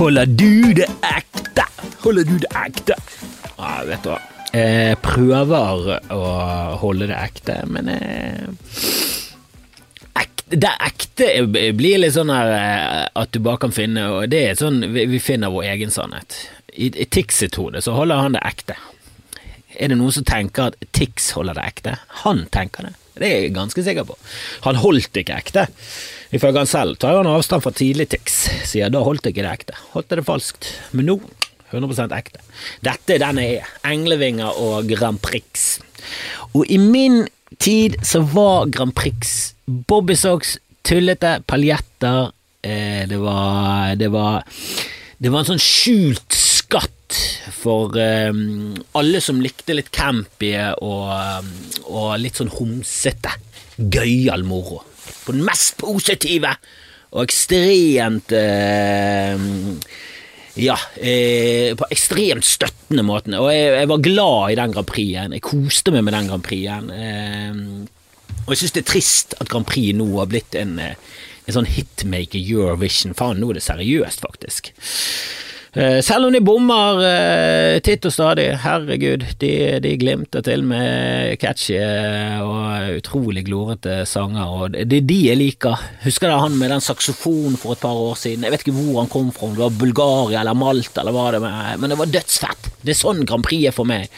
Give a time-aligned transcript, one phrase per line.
[0.00, 1.64] Holder du det ekte?
[2.00, 2.94] Holder du det ekte?
[3.58, 4.20] Ja, vet du hva.
[4.56, 6.20] Jeg prøver å
[6.80, 8.48] holde det ekte, men jeg
[10.50, 11.26] Det ekte
[11.76, 15.04] blir litt sånn her eh, at du bare kan finne Og det er sånn vi,
[15.12, 16.38] vi finner vår egen sannhet.
[16.72, 18.78] I, i Tix sitt hode så holder han det ekte.
[19.76, 21.98] Er det noen som tenker at Tix holder det ekte?
[22.24, 22.96] Han tenker det.
[23.20, 24.16] Det er jeg ganske sikker på.
[24.64, 25.66] Han holdt ikke ekte.
[26.32, 28.38] Ifølge han selv tar han avstand fra tidlig Tix,
[28.70, 29.76] sier da holdt ikke det ekte.
[29.94, 30.70] Holdt det falskt.
[30.96, 31.18] Men nå
[31.70, 32.40] 100 ekte.
[32.82, 33.68] Dette er den jeg er.
[33.86, 35.78] Englevinger og Grand Prix.
[36.54, 37.22] Og i min
[37.62, 42.30] tid så var Grand Prix bobbysocks, tullete paljetter
[42.64, 44.42] eh, Det var Det var
[45.20, 46.34] Det var en sånn skjult
[47.56, 51.50] for um, alle som likte litt campy og,
[51.88, 53.34] og litt sånn homsete,
[53.80, 54.82] gøyal moro.
[55.24, 56.54] På den mest positive
[57.10, 59.40] og ekstremt eh,
[60.60, 63.34] ja, eh, på ekstremt støttende måten.
[63.38, 65.34] Og jeg, jeg, var glad i den Grand Prix-en.
[65.36, 66.90] Jeg koste meg med den Grand Prix-en.
[66.94, 70.98] Eh, og jeg syns det er trist at Grand Prix nå har blitt en, eh,
[71.46, 73.14] en sånn hitmaker Eurovision.
[73.18, 74.72] Faen, nå er det seriøst, faktisk.
[75.72, 79.52] Eh, selv om de bommer eh, titt og stadig, herregud, de,
[79.84, 85.38] de glimter til med catchy eh, og utrolig glorete sanger, og det er de jeg
[85.38, 85.84] liker.
[86.02, 88.48] Husker dere han med den saksofonen for et par år siden?
[88.48, 91.28] Jeg vet ikke hvor han kom fra, om det var Bulgaria eller Malta eller hva
[91.36, 92.72] det var, men det var dødsfett.
[92.82, 94.10] Det er sånn Grand Prix er for meg.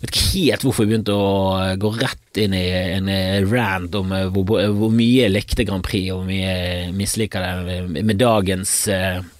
[0.00, 2.64] Vet ikke helt hvorfor jeg begynte å gå rett inn i
[2.96, 3.08] en
[3.48, 7.78] rant om hvor, hvor mye jeg likte Grand Prix, og hvor mye jeg misliker det
[8.04, 8.74] med dagens,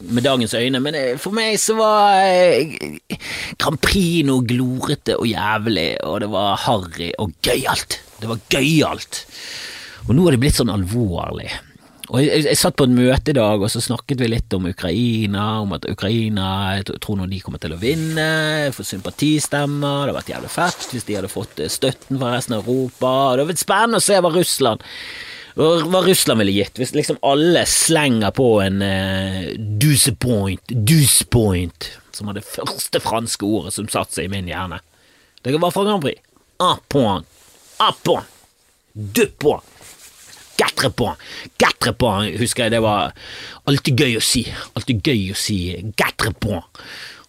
[0.01, 2.25] med dagens øyne, men for meg så var
[3.61, 8.01] Grand Prix noe glorete og jævlig, og det var harry og gøyalt.
[8.21, 9.25] Det var gøyalt.
[10.07, 11.51] Og nå er det blitt sånn alvorlig.
[12.07, 14.69] Og jeg, jeg, satt på et møte i dag, og så snakket vi litt om
[14.71, 18.27] Ukraina, om at Ukraina jeg tror nå de kommer til å vinne,
[18.75, 22.63] få sympatistemmer, det hadde vært jævlig fett hvis de hadde fått støtten fra resten av
[22.63, 24.87] Europa, det hadde vært spennende å se hva Russland
[25.57, 29.47] hva Russland ville gitt, hvis liksom alle slenger på en uh,
[29.81, 34.51] douce point, douce point, som var det første franske ordet som satte seg i min
[34.51, 34.83] hjerne.
[35.41, 36.21] Det var fra Grand Prix.
[36.61, 37.25] Un point,
[37.81, 38.29] un point,
[38.93, 39.76] deux points.
[40.57, 41.21] Quatre points,
[41.61, 43.13] quatre points, husker jeg det var
[43.69, 44.47] alltid gøy å si.
[44.79, 45.59] Alltid gøy å si
[45.99, 46.87] quatre points.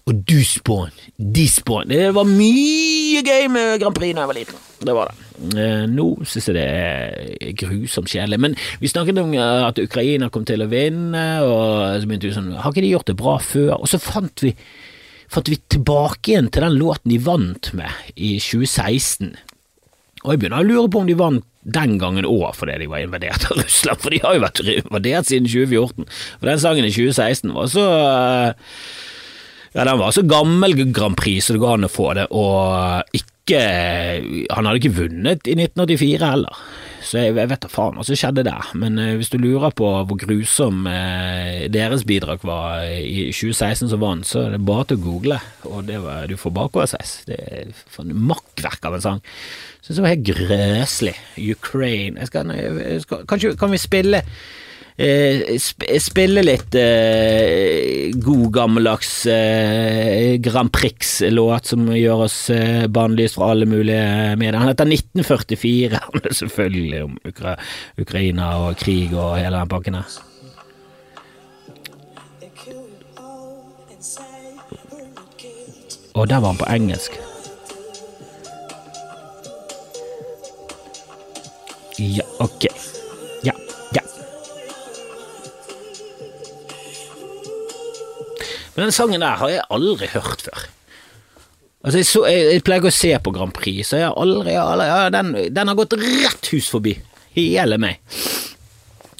[0.08, 0.94] Og douze point.
[1.18, 1.90] dix point.
[1.90, 4.62] Det var mye gøy med Grand Prix da jeg var liten.
[4.80, 5.26] Det var det.
[5.60, 8.40] Eh, nå synes jeg det er grusomt kjedelig.
[8.40, 12.54] Men vi snakket om at Ukraina kom til å vinne, og så begynte vi sånn
[12.56, 13.74] Har ikke de gjort det bra før?
[13.82, 14.54] Og så fant vi,
[15.34, 19.36] fant vi tilbake igjen til den låten de vant med i 2016.
[20.24, 23.04] Og jeg begynner å lure på om de vant den gangen òg fordi de var
[23.04, 26.08] invadert av Russland, for de har jo vært invadert siden 2014.
[26.40, 27.88] For den sangen i 2016 var så
[29.74, 33.18] Ja, den var så gammel Grand Prix så det går an å få det, og
[33.18, 33.34] ikke
[34.52, 36.58] Han hadde ikke vunnet i 1984 heller.
[37.00, 39.72] Så jeg, jeg vet da faen hva som skjedde der, men uh, hvis du lurer
[39.78, 44.90] på hvor grusom uh, deres bidrag var i 2016 som vant, så er det bare
[44.90, 45.40] til å google,
[45.70, 47.14] og var, du får bakoversveis.
[47.30, 49.24] Det er for makkverk av en sang.
[49.80, 51.16] Syns det var helt grøslig.
[51.56, 54.67] Ukraine jeg skal, jeg skal, Kanskje kan vi spille eh,
[54.97, 63.68] spille litt eh, god, gammeldags eh, Grand Prix-låt som gjør oss eh, bannlyst fra alle
[63.69, 64.57] mulige medier.
[64.57, 67.53] Han heter 1944, han er selvfølgelig om Ukra
[68.02, 70.18] Ukraina og krig og hele den pakken her.
[76.18, 77.19] Og der var han på engelsk.
[82.00, 82.87] Ja, ok.
[88.78, 90.66] Men den sangen der har jeg aldri hørt før.
[91.81, 94.54] Altså, jeg, så, jeg, jeg pleier å se på Grand Prix, så jeg har aldri,
[94.62, 96.94] aldri ja, den, den, har gått rett hus forbi.
[97.34, 98.04] Hele meg.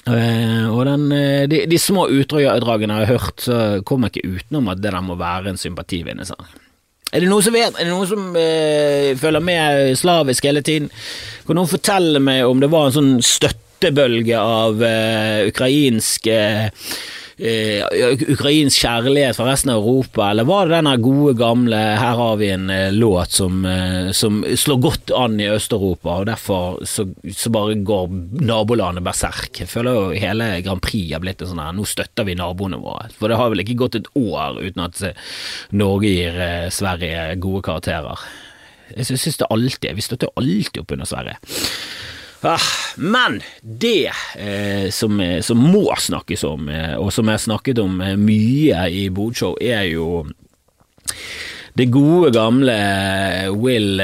[0.06, 1.10] Uh, og den,
[1.50, 5.04] de, de, små utdragene jeg har hørt, så kommer jeg ikke utenom at det der
[5.04, 6.46] må være en sympativinnende sang.
[7.10, 10.90] Er det noen som vet, er det noen som uh, følger med slavisk hele tiden?
[11.48, 16.90] Kan noen fortelle meg om det var en sånn støttebølge av uh, ukrainske uh,
[17.38, 22.48] ukrainsk kjærlighet fra resten av Europa, eller var det denne gode, gamle 'Her har vi
[22.50, 23.62] en låt' som,
[24.12, 28.08] som slår godt an i Øst-Europa, og derfor så, så, bare går
[28.42, 29.60] nabolandet berserk?
[29.60, 32.82] Jeg føler jo hele Grand Prix har blitt en sånn her 'nå støtter vi naboene
[32.82, 35.14] våre', for det har vel ikke gått et år uten at
[35.70, 38.18] Norge gir Sverige gode karakterer.
[38.96, 41.36] Jeg syns det alltid Vi støtter alltid opp under Sverige.
[42.40, 42.60] Ah,
[42.96, 47.80] men det eh, som, eh, som, må snakkes om, eh, og som jeg har snakket
[47.82, 50.22] om eh, mye i Bodshow, er jo
[51.78, 52.74] det gode, gamle
[53.54, 54.00] Will,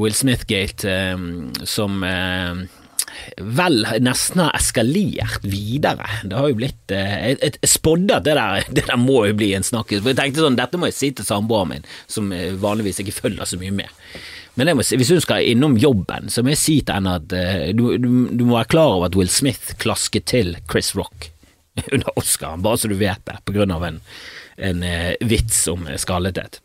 [0.00, 0.94] Will Smith-gate,
[1.68, 6.08] som vel nesten har eskalert videre.
[6.24, 9.52] Det har jo blitt Jeg, jeg spådde at det der, det der må jo bli
[9.52, 13.04] en snakkis, for jeg tenkte sånn, dette må jeg si til samboeren min, som vanligvis
[13.04, 14.00] ikke følger så mye med.
[14.60, 17.68] Men må, hvis hun skal innom jobben, så må jeg si til henne at uh,
[17.72, 21.30] du, du, du, må være klar over at Will Smith klasket til Chris Rock
[21.94, 24.02] under Oscaren, bare så du vet det, på grunn av en,
[24.60, 26.60] en uh, vits om skallethet.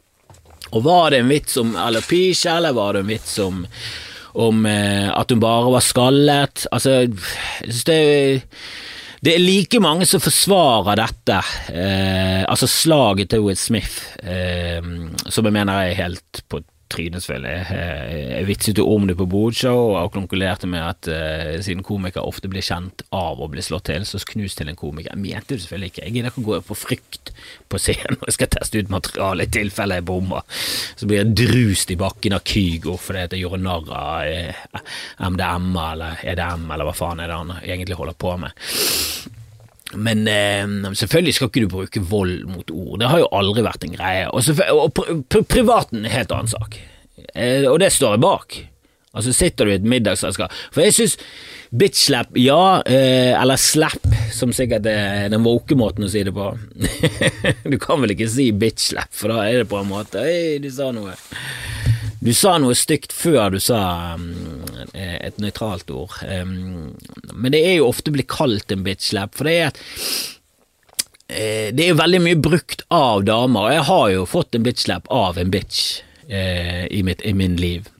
[0.75, 3.63] Og var det en vits om alopecia, eller var det en vits om,
[4.43, 6.65] om eh, at hun bare var skallet?
[6.73, 8.01] Altså, jeg synes det
[9.25, 11.37] det er like mange som forsvarer dette,
[11.73, 14.85] eh, altså slaget til Will Smith, eh,
[15.33, 16.59] som jeg mener er helt på
[16.95, 17.79] trynet, selvfølgelig.
[18.31, 22.49] Jeg vitset jo om det på Bodshow og konkluderte med at uh, siden komikere ofte
[22.51, 25.13] blir kjent av å bli slått til, så knus til en komiker.
[25.13, 26.03] Jeg mente det selvfølgelig ikke.
[26.05, 27.33] Jeg gidder ikke å gå på frykt
[27.71, 30.45] på scenen og jeg skal teste ut materiale i tilfelle jeg bommer.
[30.95, 34.83] Så blir jeg drust i bakken av Kygo fordi jeg gjorde narr av uh,
[35.29, 38.65] MDM eller EDM eller hva faen er det han egentlig holder på med.
[39.95, 43.87] Men eh, selvfølgelig skal ikke du bruke vold mot ord, det har jo aldri vært
[43.87, 44.29] en greie.
[44.29, 46.79] Og, og pri privaten er en helt annen sak,
[47.33, 48.57] eh, og det står jeg bak.
[49.15, 51.13] Altså Sitter du i et middagsselskap For jeg syns
[51.75, 56.45] bitch-slap, ja, eh, eller slap, som sikkert er den woke måten å si det på.
[57.71, 60.69] du kan vel ikke si bitch-slap, for da er det på en måte Hei, du
[60.71, 61.17] sa noe.
[62.25, 63.79] Du sa noe stygt før du sa
[64.17, 64.31] um,
[64.97, 66.95] et nøytralt ord, um,
[67.33, 69.75] men det er jo ofte blitt kalt en bitch-slap, for det er
[71.29, 74.65] uh, det er jo veldig mye brukt av damer, og jeg har jo fått en
[74.65, 76.01] bitch-slap av en bitch
[76.31, 77.91] uh, i, mitt, i min liv.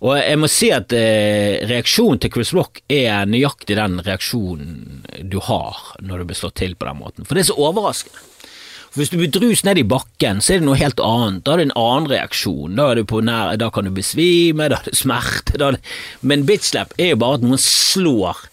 [0.00, 5.36] Og jeg må si at eh, reaksjonen til Chris Rock er nøyaktig den reaksjonen du
[5.44, 8.22] har når du blir slått til på den måten, for det er så overraskende.
[8.90, 11.44] For Hvis du blir drust ned i bakken, så er det noe helt annet.
[11.46, 12.74] Da er det en annen reaksjon.
[12.74, 12.88] Da,
[13.22, 15.54] nær, da kan du besvime, da er det smerte.
[15.60, 15.92] Da er det...
[16.26, 18.49] Men bitchlap er jo bare at noen slår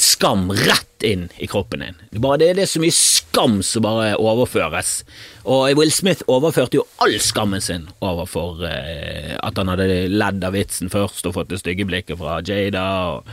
[0.00, 1.94] skam rett inn i kroppen din.
[2.10, 5.04] Det bare, det, er så mye skam som bare overføres.
[5.46, 10.56] Og Will Smith overførte jo all skammen sin overfor eh, at han hadde ledd av
[10.56, 13.28] vitsen først og fått det stygge blikket fra Jada, og,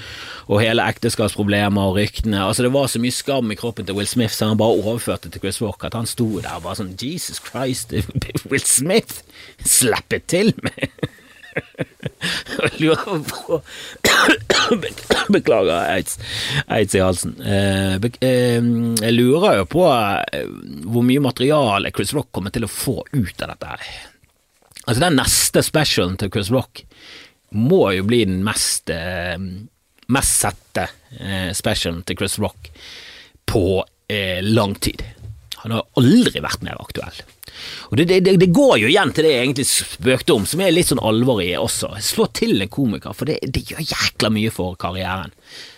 [0.51, 2.43] og hele ekteskapsproblemer og ryktene.
[2.45, 5.31] Altså Det var så mye skam i kroppen til Will Smith, så han bare overførte
[5.31, 5.87] til Chris Walker.
[5.89, 7.95] at han sto der og bare sånn Jesus Christ,
[8.51, 9.23] Will Smith,
[9.65, 11.17] slipp det til med!
[12.81, 13.61] Lurer på
[15.29, 16.19] Beklager aids,
[16.67, 17.35] aids i halsen.
[17.41, 18.61] Eh, eh,
[19.01, 20.47] jeg lurer jo på eh,
[20.85, 23.71] hvor mye materiale Chris Rock kommer til å få ut av dette.
[23.71, 23.87] her.
[24.85, 26.83] Altså Den neste specialen til Chris Rock
[27.51, 28.89] må jo bli den mest,
[30.07, 30.85] mest sette
[31.57, 32.69] specialen til Chris Rock
[33.51, 33.65] på
[34.47, 35.03] lang tid.
[35.63, 37.21] Han har aldri vært mer aktuell.
[37.91, 40.73] Og det, det, det, går jo igjen til det jeg egentlig spøkte om, som er
[40.73, 41.91] litt sånn alvor i også.
[42.01, 45.33] Slå til en komiker, for det, det gjør jækla mye for karrieren.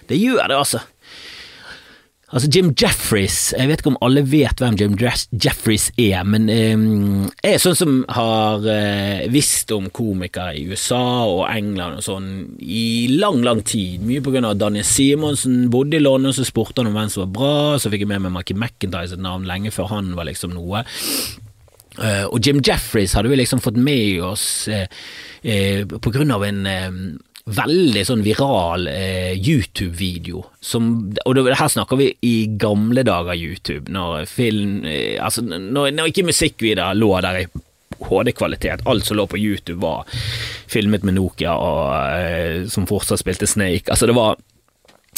[0.07, 0.83] Det gjør det, altså.
[2.33, 7.27] Altså Jim Jeffries, jeg vet ikke om alle vet hvem Jim Jeffries er, men um,
[7.45, 13.05] er sånn som har uh, visst om komikere i USA og England og sånn i
[13.13, 14.01] lang, lang tid.
[14.01, 17.27] Mye på grunn av Daniel Simonsen bodde i London, så spurte han om hvem som
[17.27, 20.25] var bra, så fikk jeg med meg Mikey McIntyre sitt navn lenge før han var
[20.31, 20.81] liksom noe.
[21.99, 24.89] Uh, og Jim Jeffries hadde vi liksom fått med oss uh,
[25.85, 26.65] på grunn av en
[27.43, 28.85] veldig sånn viral
[29.35, 34.85] YouTube-video Og det, her snakker vi i gamle dager YouTube, når film
[35.19, 37.49] Altså når, når ikke musikkvideoer lå der i
[38.03, 38.85] HD-kvalitet.
[38.89, 40.07] Alt som lå på YouTube var
[40.71, 43.91] filmet med Nokia og som fortsatt spilte Snake.
[43.91, 44.39] Altså det var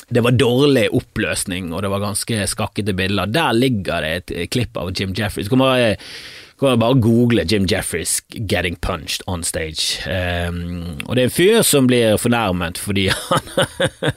[0.05, 3.31] det var dårlig oppløsning, og det var ganske skakkete bilder.
[3.31, 5.47] Der ligger det et klipp av Jim Jeffries.
[5.47, 5.95] Så kommer
[6.59, 9.99] kan man bare google Jim Jeffries 'getting punched on stage'.
[10.47, 13.49] Um, og det er en fyr som blir fornærmet fordi han,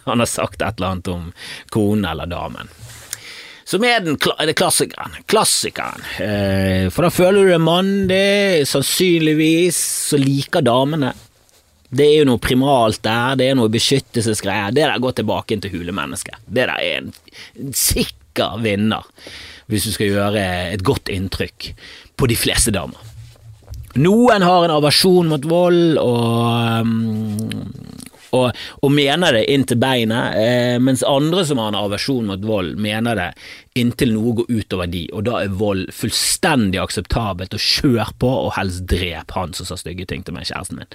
[0.06, 1.32] han har sagt et eller annet om
[1.74, 2.70] konen eller damen.
[3.68, 5.18] Som er den er klassikeren.
[5.26, 6.04] Klassikeren.
[6.16, 9.80] Uh, for da føler du deg mandig, sannsynligvis
[10.12, 11.12] så liker damene.
[11.90, 14.72] Det er jo noe primalt der, det er noe beskyttelsesgreier.
[14.76, 16.38] Det der går tilbake inn til hulemennesket.
[16.46, 19.08] Det der er en sikker vinner
[19.68, 20.42] hvis du skal gjøre
[20.72, 21.72] et godt inntrykk
[22.18, 22.98] på de fleste damer.
[23.98, 27.78] Noen har en aversjon mot vold og, um,
[28.36, 32.74] og, og, mener det inntil beinet, eh, mens andre som har en aversjon mot vold,
[32.80, 33.28] mener det
[33.80, 38.52] inntil noe går utover de, og da er vold fullstendig akseptabelt, og kjør på og
[38.58, 40.92] helst drep han som sa stygge ting til meg, kjæresten min.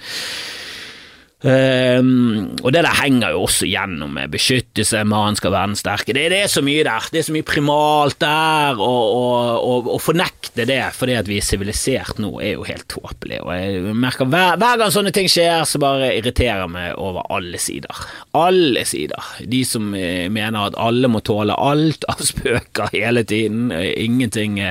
[1.44, 6.14] Um, og det der henger jo også gjennom med beskyttelse, mannen skal være den sterke.
[6.16, 7.08] Det, det, er så mye der.
[7.12, 12.30] Det er så mye primalt der, å fornekte det fordi at vi er sivilisert nå,
[12.40, 13.42] er jo helt tåpelig.
[13.44, 17.60] Og jeg merker hver, hver, gang sånne ting skjer, så bare irriterer meg over alle
[17.60, 18.04] sider.
[18.38, 19.34] Alle sider.
[19.44, 23.68] De som eh, mener at alle må tåle alt av spøker hele tiden.
[23.74, 24.62] Ingenting,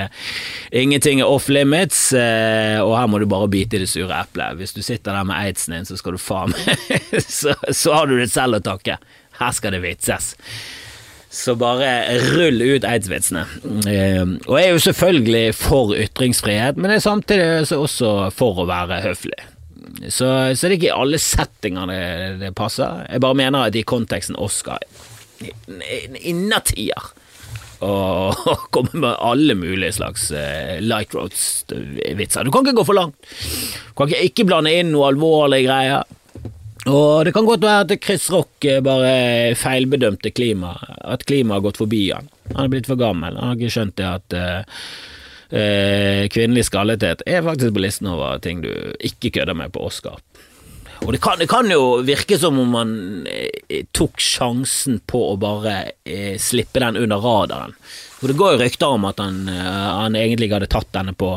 [0.74, 4.58] ingenting er off limits, eh, og her må du bare bite i det sure eplet.
[4.58, 6.63] Hvis du sitter der med aidsen din, så skal du faen meg
[7.40, 8.98] så, så har du det selv å takke.
[9.40, 10.34] Her skal det vitses.
[11.34, 11.88] Så bare
[12.36, 13.42] rull ut eidsvitsene.
[13.90, 18.68] Ehm, og jeg er jo selvfølgelig for ytringsfrihet, men jeg er samtidig også for å
[18.70, 19.40] være høflig.
[20.08, 22.04] Så, så det er ikke i alle settinger det,
[22.44, 23.02] det, passer.
[23.10, 24.78] Jeg bare mener at i konteksten Oscar
[26.22, 27.10] innertier
[27.84, 32.46] og, og komme med alle mulige slags uh, light roads-vitser.
[32.46, 33.18] Du kan ikke gå for langt.
[33.18, 36.06] Du kan ikke, ikke blande inn noe alvorlige greier.
[36.84, 41.80] Og det kan godt være at Chris Rock bare feilbedømte klima, at klimaet har gått
[41.80, 42.28] forbi han.
[42.52, 44.82] Han er blitt for gammel, han har ikke skjønt det at uh,
[45.54, 50.20] uh, kvinnelig skallethet er faktisk på listen over ting du ikke kødder med på Oscar.
[51.04, 52.92] Og det kan, det kan jo virke som om man
[53.28, 55.74] eh, tok sjansen på å bare
[56.40, 57.74] slippe den under radaren.
[58.20, 61.28] For det går jo rykter om at han, han egentlig hadde tatt denne på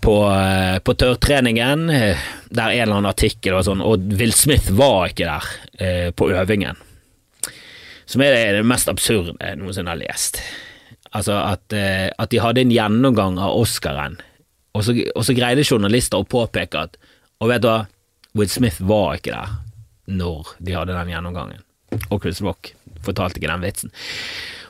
[0.00, 4.70] på, eh, på tørrtreningen, eh, der en eller annen artikkel var sånn, og Will Smith
[4.76, 6.78] var ikke der eh, på øvingen.
[8.06, 10.38] Som er det, mest absurde jeg noensinne har lest.
[11.16, 14.18] Altså at, at, de hadde en gjennomgang av Oscaren,
[14.76, 16.98] og så, og så greide journalister å påpeke at
[17.40, 17.86] Og vet du hva,
[18.36, 19.50] Will Smith var ikke der
[20.08, 21.60] når de hadde den gjennomgangen.
[22.08, 22.70] Og Chris Rock
[23.04, 23.92] fortalte ikke den vitsen.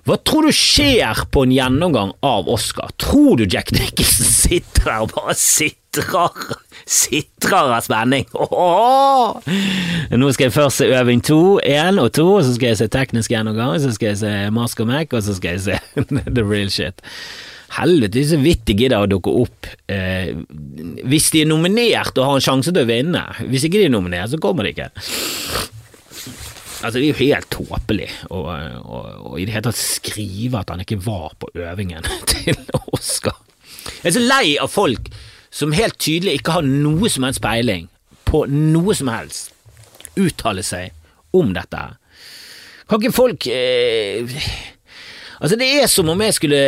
[0.07, 2.93] Hva tror du skjer på en gjennomgang av Oscar?
[3.03, 6.37] Tror du Jack Nicholson sitter der og bare sitrer?
[6.87, 8.29] Sitrer av spenning.
[8.39, 9.51] Åh!
[10.15, 13.35] Nå skal jeg først se øving to, én og to, så skal jeg se teknisk
[13.35, 16.05] gjennomgang, så skal jeg se Mask og Mac, og så skal jeg se
[16.37, 17.03] The Real Shit.
[17.81, 19.67] Helvete, så vidt de gidder å dukke opp.
[19.91, 20.37] Eh,
[21.03, 23.27] hvis de er nominert og har en sjanse til å vinne.
[23.51, 24.93] Hvis ikke de er nominert, så kommer de ikke.
[26.87, 31.01] Altså, det er jo helt tåpelig å i det hele tatt skrive at han ikke
[31.03, 32.55] var på øvingen til
[32.95, 33.35] Oscar.
[34.03, 35.11] Jeg er så lei av folk
[35.51, 37.89] som helt tydelig ikke har noe som helst peiling
[38.27, 39.53] på noe som helst,
[40.19, 40.95] uttale seg
[41.37, 41.83] om dette.
[42.87, 44.39] Kan ikke folk eh,
[45.37, 46.61] Altså, det er som om jeg skulle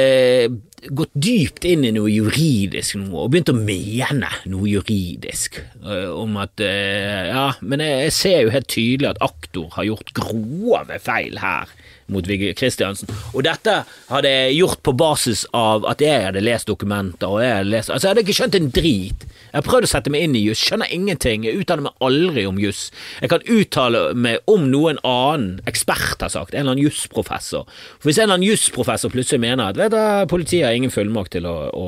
[0.94, 6.38] gått dypt inn i noe juridisk nå, og begynt å mene noe juridisk uh, om
[6.40, 11.00] at uh, Ja, men jeg, jeg, ser jo helt tydelig at aktor har gjort grove
[11.02, 11.70] feil her
[12.12, 13.10] mot Viggo Kristiansen.
[13.34, 17.56] Og dette hadde jeg gjort på basis av at jeg hadde lest dokumenter, og jeg
[17.60, 19.24] hadde lest Altså, jeg hadde ikke skjønt en drit.
[19.48, 22.44] Jeg har prøvd å sette meg inn i juss, skjønner ingenting, jeg uttaler meg aldri
[22.48, 22.88] om juss.
[23.22, 27.64] Jeg kan uttale meg om noe en annen ekspert har sagt, en eller annen jusprofessor.
[27.96, 30.00] For hvis en eller annen jusprofessor plutselig mener at vet du,
[30.30, 31.86] politiet har ingen fullmakt til å, å,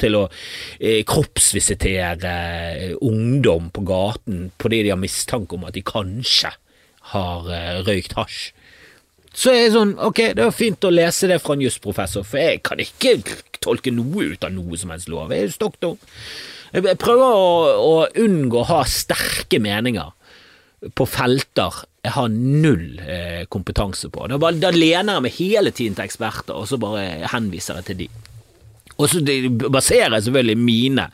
[0.00, 0.24] til å
[0.80, 2.36] eh, kroppsvisitere
[3.04, 6.52] ungdom på gaten fordi de har mistanke om at de kanskje
[7.12, 8.50] har eh, røykt hasj,
[9.36, 12.40] så er det sånn, ok, det var fint å lese det fra en jusprofessor, for
[12.40, 13.18] jeg kan ikke
[13.60, 15.34] tolke noe ut av noe som helst lov.
[15.34, 15.98] Jeg er stokk dum.
[16.72, 17.50] Jeg prøver å,
[17.80, 20.14] å, unngå å ha sterke meninger
[20.96, 24.28] på felter jeg har null eh, kompetanse på.
[24.30, 28.00] Da, da, lener jeg meg hele tiden til eksperter, og så bare henviser jeg til
[28.04, 28.08] de.
[28.96, 29.20] Og så
[29.68, 31.10] baserer jeg selvfølgelig mine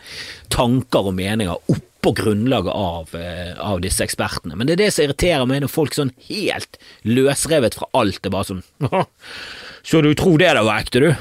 [0.53, 4.57] tanker og meninger opp på grunnlaget av, eh, av, disse ekspertene.
[4.59, 8.35] Men det er det som irriterer meg, når folk sånn helt løsrevet fra alt er
[8.35, 8.65] bare sånn
[9.87, 11.15] Så du tror det der var ekte, du?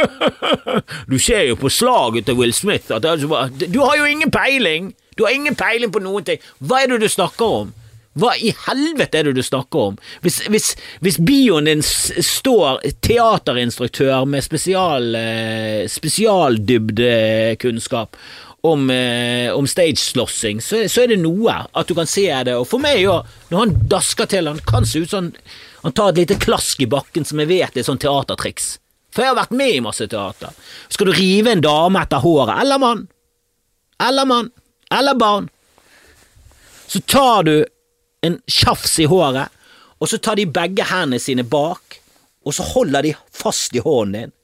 [1.12, 4.94] du ser jo på slaget til Will Smith at Du har jo ingen peiling!
[5.16, 6.40] Du har ingen peiling på noen ting!
[6.64, 7.72] Hva er det du snakker om?
[8.18, 9.98] Hva i helvete er det du snakker om?
[10.24, 10.72] Hvis, hvis,
[11.04, 18.16] hvis bioen din står teaterinstruktør med spesial, eh, spesialdybdekunnskap
[18.66, 22.54] om, eh, om stageslåssing, så, så, er det noe at du kan se det.
[22.58, 25.32] Og for meg òg, når han dasker til, han kan se ut som
[25.80, 28.78] han tar et lite klask i bakken som jeg vet er sånn teatertriks.
[29.14, 30.50] For jeg har vært med i masse teater.
[30.90, 33.00] Skal du rive en dame etter håret, eller mann,
[34.02, 34.48] eller mann,
[34.92, 35.48] eller barn,
[36.90, 37.54] så tar du
[38.26, 39.48] en tjafs i håret,
[40.00, 42.00] og så tar de begge hendene sine bak,
[42.46, 44.36] og så holder de fast i hånden din,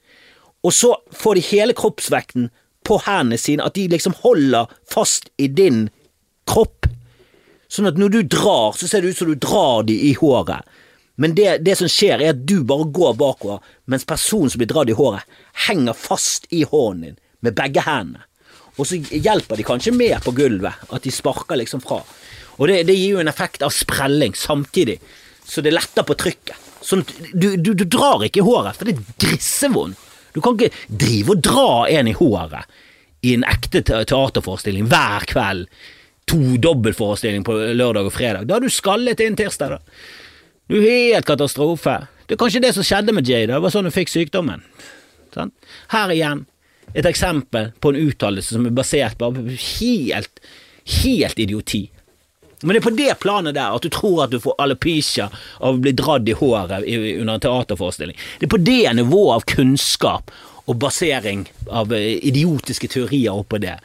[0.67, 2.51] og så får de hele kroppsvekten
[2.87, 5.87] på hendene sine, at de liksom holder fast i din
[6.49, 6.89] kropp.
[7.71, 10.67] Sånn at når du drar, så ser det ut som du drar de i håret.
[11.17, 14.71] Men det, det som skjer, er at du bare går bakover, mens personen som blir
[14.71, 15.25] dratt i håret,
[15.67, 18.25] henger fast i hånden din med begge hendene.
[18.77, 22.03] og så hjelper de kanskje mer på gulvet, at de sparker liksom fra.
[22.57, 24.99] Og det, det gir jo en effekt av sprelling samtidig,
[25.47, 26.63] så det letter på trykket.
[26.87, 30.03] Sånn, du, du, du drar ikke i håret, for det er drissevondt.
[30.37, 32.75] Du kan ikke drive og dra en i håret
[33.25, 35.71] i en ekte teaterforestilling hver kveld.
[36.29, 38.49] To dobbeltforestilling på lørdag og fredag.
[38.49, 40.03] Da har du skallet inn tirsdag, da.
[40.67, 41.95] Du er helt katastrofe.
[42.27, 44.65] Det er kanskje det som skjedde med Jay, det var sånn hun fikk sykdommen.
[45.35, 45.53] Sånn?
[45.93, 46.45] Her igjen
[46.93, 50.43] et eksempel på en uttalelse som er basert på helt,
[51.03, 51.87] helt idioti.
[52.63, 55.77] Men det er på det planet der at du tror at du får alopecia av
[55.77, 58.17] å bli dratt i håret under en teaterforestilling.
[58.41, 60.33] Det er på det nivået av kunnskap
[60.67, 63.77] og basering av eh, idiotiske teorier oppå det.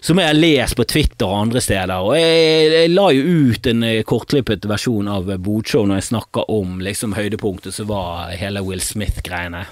[0.00, 2.06] Som jeg har lest på Twitter og andre steder.
[2.06, 6.46] Og jeg, jeg la jo ut en eh, kortklippet versjon av Bodshow når jeg snakka
[6.54, 9.66] om liksom høydepunktet som var hele Will Smith-greiene.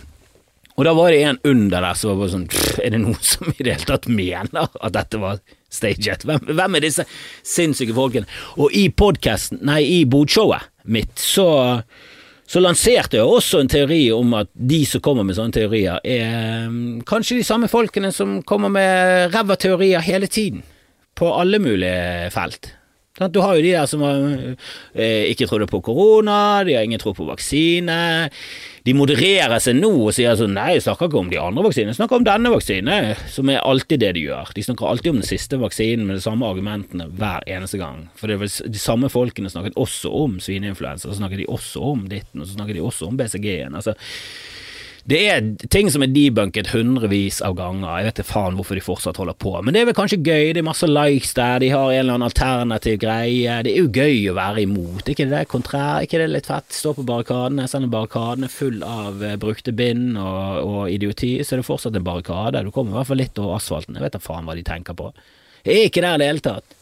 [0.76, 2.48] Og da var det en under der som var bare sånn
[2.84, 5.40] Er det noen som i det hele tatt mener at dette var
[5.72, 6.26] staged?
[6.26, 7.06] Hvem, hvem er disse
[7.46, 8.28] sinnssyke folkene?
[8.60, 11.48] Og i podkasten, nei, i bodshowet mitt, så,
[12.46, 16.70] så lanserte jeg også en teori om at de som kommer med sånne teorier, er
[16.70, 20.64] um, kanskje de samme folkene som kommer med ræva teorier hele tiden.
[21.16, 22.74] På alle mulige felt.
[23.16, 24.56] Du har jo de der som har,
[24.94, 28.30] eh, ikke trodde på korona, de har ingen tro på vaksine.
[28.84, 31.94] De modererer seg nå og sier sånn nei, jeg snakker ikke om de andre vaksinene,
[31.94, 34.52] jeg snakker om denne vaksinen, som er alltid det de gjør.
[34.54, 38.04] De snakker alltid om den siste vaksinen med de samme argumentene hver eneste gang.
[38.14, 41.82] For det er vel de samme folkene snakket også om svineinfluensa, så snakker de også
[41.82, 43.74] om ditten, og så snakker de også om BCG-en.
[43.74, 43.96] Altså,
[45.06, 48.82] det er ting som er debunket hundrevis av ganger, jeg vet ikke faen hvorfor de
[48.82, 51.70] fortsatt holder på, men det er vel kanskje gøy, det er masse likes der, de
[51.70, 55.44] har en eller annen alternativ greie, det er jo gøy å være imot, ikke det
[55.52, 59.38] kontrær, ikke det litt fett, stå på barrikadene, selv om barrikadene er full av eh,
[59.40, 63.12] brukte bind og, og, idioti, så er det fortsatt en barrikade, du kommer i hvert
[63.12, 65.12] fall litt over asfalten, jeg vet da faen hva de tenker på.
[65.66, 66.75] Jeg er ikke der i det hele tatt.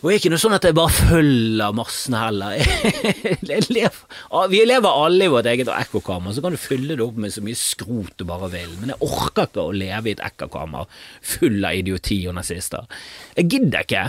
[0.00, 2.62] Og det er ikke noe sånn at jeg bare følger massene heller.
[4.54, 7.44] Vi lever alle i vårt eget ekkokammer, så kan du fylle det opp med så
[7.44, 10.88] mye skrot du bare vil, men jeg orker ikke å leve i et ekkokammer
[11.34, 12.88] full av idioti og nazister.
[13.36, 14.06] Jeg gidder ikke.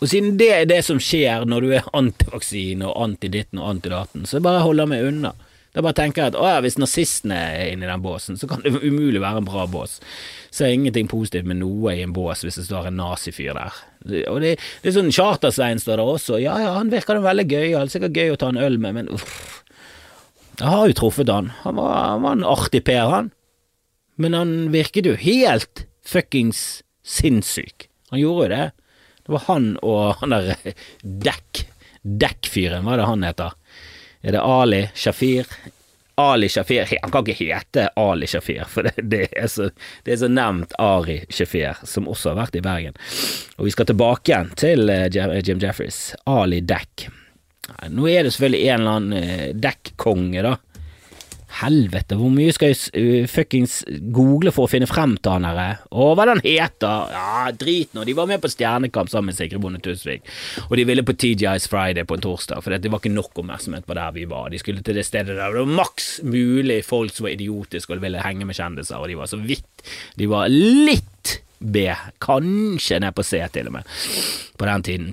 [0.00, 4.26] Og siden det er det som skjer når du er antivaksine og antiditten og antidaten,
[4.26, 5.34] så jeg bare holder meg unna.
[5.70, 8.62] Da bare tenker jeg at å ja, hvis nazistene er inni den båsen, så kan
[8.64, 9.98] det umulig være en bra bås.
[10.50, 13.54] Så er det ingenting positivt med noe i en bås hvis det står en nazifyr
[13.54, 13.80] der.
[14.32, 16.40] Og det, det er sånn Charter-Svein står der også.
[16.42, 18.96] Ja ja, han virker veldig gøy, det er sikkert gøy å ta en øl med,
[18.98, 19.60] men uff.
[20.60, 21.52] Jeg har jo truffet han.
[21.62, 23.30] Han var, han var en artig Per, han.
[24.20, 27.86] Men han virket jo helt fuckings sinnssyk.
[28.10, 28.66] Han gjorde jo det.
[29.24, 30.74] Det var han og han der
[31.28, 31.62] Dekk.
[32.00, 33.56] Dekk-fyren, hva er det han heter?
[34.22, 35.46] Er det Ali Shafir?
[36.20, 39.70] Ali Shafir Han kan ikke hete Ali Shafir, for det, det, er, så,
[40.04, 42.98] så nevnt Ari Shafir, som også har vært i Bergen.
[43.56, 45.08] Og vi skal tilbake igjen til eh,
[45.40, 46.02] Jim Jeffries.
[46.28, 47.08] Ali Deck.
[47.88, 50.56] Nå er det selvfølgelig en eller annen uh, Deck-konge, da
[51.58, 53.80] Helvete, hvor mye skal jeg uh, fuckings
[54.14, 55.80] google for å finne frem til han herre?
[55.90, 57.10] Å, hva den heter?
[57.14, 58.04] Ja, drit nå.
[58.06, 60.26] De var med på Stjernekamp sammen med Sigrid Bonde Tusvik,
[60.68, 63.88] og de ville på TGI's Friday på en torsdag, for det var ikke nok oppmerksomhet
[63.88, 64.50] på der vi var.
[64.52, 68.04] De skulle til det stedet der det var maks mulig folk som var idiotiske og
[68.04, 71.90] ville henge med kjendiser, og de var så vidt De var litt B,
[72.22, 73.98] kanskje ned på C til og med,
[74.56, 75.10] på den tiden.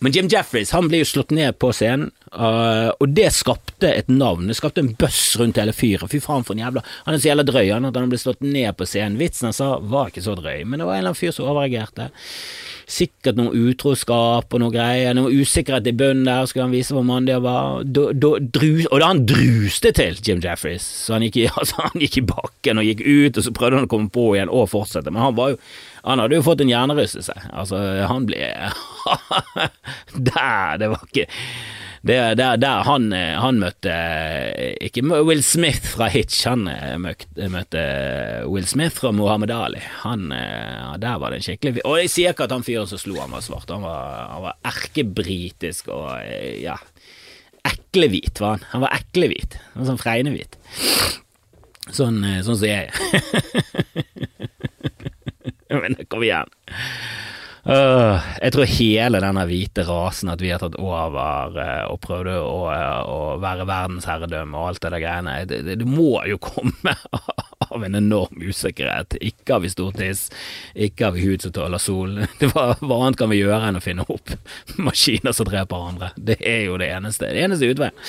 [0.00, 4.08] Men Jim Jeffries han ble jo slått ned på scenen, uh, og det skapte et
[4.08, 4.48] navn.
[4.48, 6.08] Det skapte en bøss rundt hele fyret.
[6.08, 8.40] Fy faen for en jævla Han er så jævla drøy han at han ble slått
[8.40, 9.18] ned på scenen.
[9.20, 11.50] Vitsen han sa var ikke så drøy, men det var en eller annen fyr som
[11.52, 12.08] overreagerte.
[12.90, 17.04] Sikkert noe utroskap og noe greier, noe usikkerhet i bunnen der, skulle han vise hvor
[17.06, 17.84] mandig han var.
[17.84, 22.00] Do, do, drus, og da han druste til, Jim Jeffries, så han gikk, altså, han
[22.00, 24.72] gikk i bakken og gikk ut, og så prøvde han å komme på igjen og
[24.72, 25.60] fortsette, men han var jo
[26.04, 27.36] han hadde jo fått en hjernerystelse.
[27.50, 28.40] Altså, han ble
[30.30, 31.28] Der, det var ikke
[32.00, 33.92] det, der, der han, han, møtte
[34.80, 37.82] Ikke Will Smith fra Hitch, han eh, møtte,
[38.48, 39.82] Will Smith fra Mohammed Ali.
[40.06, 43.02] Han, eh, der var det en skikkelig Og jeg sier ikke at han fyren som
[43.02, 46.78] slo han var svart, han var, han var erkebritisk og eh, ja
[47.60, 48.62] Eklehvit var han.
[48.70, 49.58] Han var eklehvit.
[49.84, 50.54] Sånn fregnehvit.
[51.92, 52.88] Sånn, sånn som jeg
[55.70, 56.48] Men kom igjen.
[57.60, 62.38] Uh, jeg tror hele denne hvite rasen at vi har tatt over uh, og prøvde
[62.40, 66.38] å, uh, å være verdensherredømme og alt det der greiene, det, det, det, må jo
[66.40, 66.94] komme
[67.70, 69.18] av en enorm usikkerhet.
[69.20, 70.28] Ikke har vi stortiss,
[70.72, 72.16] ikke har vi hud som tåler sol.
[72.50, 74.32] Hva annet kan vi gjøre enn å finne opp
[74.88, 76.10] maskiner som dreper hverandre?
[76.16, 77.28] Det er jo det eneste.
[77.28, 78.00] Det eneste utveien.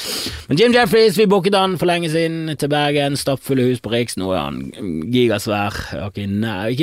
[0.48, 3.20] Men Jim Jeffries, vi booket han for lenge siden til Bergen.
[3.20, 4.16] Stappfulle hus på Riks.
[4.22, 4.64] Nå er han
[5.12, 5.78] gigasvær.
[6.08, 6.24] Ikke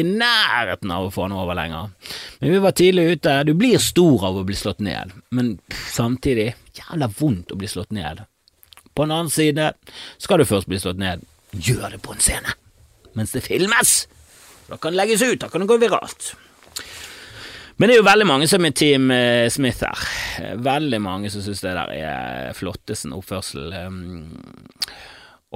[0.05, 1.91] i nærheten av å få han over lenger.
[2.39, 3.35] Men vi var tidlig ute.
[3.45, 5.57] Du blir stor av å bli slått ned, men
[5.91, 8.25] samtidig jævla vondt å bli slått ned.
[8.95, 9.73] På en annen side,
[10.19, 12.57] skal du først bli slått ned, gjør det på en scene
[13.19, 14.05] mens det filmes.
[14.69, 16.35] Da kan det legges ut, da kan det gå viralt.
[17.79, 20.55] Men det er jo veldig mange som er Team eh, Smith her.
[20.63, 23.71] Veldig mange som syns det der er flottesen oppførsel.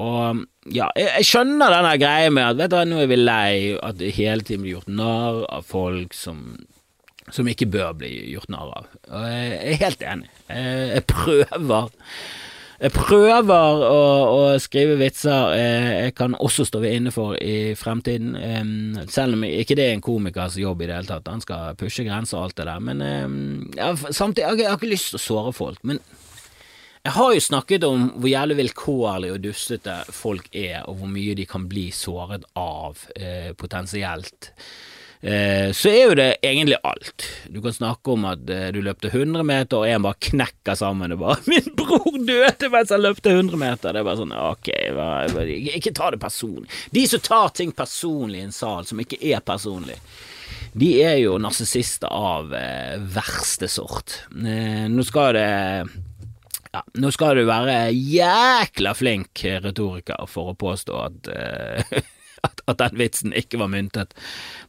[0.00, 3.98] Og ja, jeg, skjønner denne greia med at vet du, nå er vi lei at
[3.98, 6.62] det hele tiden blir gjort narr av folk som,
[7.30, 8.88] som ikke bør bli gjort narr av.
[9.10, 10.32] Og jeg er helt enig.
[10.48, 11.92] Jeg, jeg prøver
[12.82, 18.32] jeg prøver å, å skrive vitser jeg kan også stå inne for i fremtiden,
[19.06, 21.30] selv om ikke det er en komikers jobb i det hele tatt.
[21.30, 24.90] Han skal pushe grenser og alt det der, men ja, samtidig jeg, jeg har ikke
[24.96, 25.78] lyst til å såre folk.
[25.86, 26.02] Men
[27.02, 31.34] jeg har jo snakket om hvor jævlig vilkårlig og dustete folk er, og hvor mye
[31.34, 34.52] de kan bli såret av, eh, potensielt.
[35.22, 37.24] Eh, så er jo det egentlig alt.
[37.46, 41.14] Du kan snakke om at eh, du løpte 100 meter, og en bare knekker sammen
[41.14, 43.94] og bare 'Min bror døde mens han løpte 100 meter'.
[43.94, 44.72] Det er bare sånn Ok,
[45.78, 46.66] ikke ta det personlig.
[46.90, 50.00] De som tar ting personlig i en sal som ikke er personlig,
[50.74, 54.24] de er jo narsissister av eh, verste sort.
[54.32, 55.50] nå skal det
[56.72, 61.30] ja, nå skal du være jækla flink retoriker for å påstå at
[62.42, 64.14] at, at, den vitsen ikke var myntet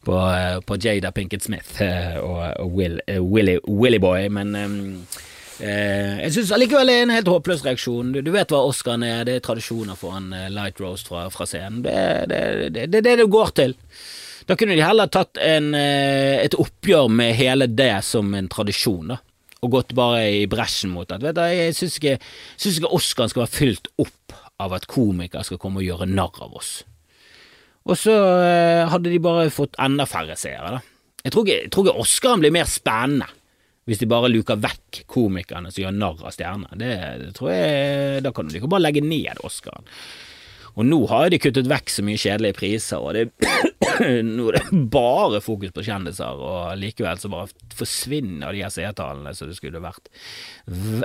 [0.06, 4.56] på, eh, på Jada Pinkett Smith eh, og, og Will, uh, Willy, Willy, Boy, men
[4.56, 4.84] um,
[5.64, 8.10] jeg syns allikevel det er en helt håpløs reaksjon.
[8.12, 11.46] Du, du vet hva Oscaren er, det er tradisjoner for en light roast fra, fra
[11.48, 11.84] scenen.
[11.86, 12.40] Det er det,
[12.74, 13.76] det, det, det, det går til.
[14.50, 19.22] Da kunne de heller tatt en, et oppgjør med hele det som en tradisjon, da
[19.64, 21.22] og gått bare i bresjen mot det.
[21.24, 22.18] vet du, Jeg syns ikke,
[22.60, 26.58] ikke Oscaren skal være fylt opp av at komikere skal komme og gjøre narr av
[26.60, 26.82] oss.
[27.84, 30.84] Og så eh, hadde de bare fått enda færre seere, da.
[31.24, 33.30] Jeg tror ikke, jeg tror ikke Oscaren blir mer spennende
[33.88, 36.78] hvis de bare luker vekk komikerne som gjør narr av stjernene.
[36.80, 39.90] Det, det, tror jeg Da kan de ikke bare legge ned Oscaren.
[40.74, 43.28] Og nå har de kuttet vekk så mye kjedelige priser, og det,
[44.26, 49.36] nå er det bare fokus på kjendiser, og likevel så bare forsvinner de her seertallene
[49.38, 50.10] som det skulle vært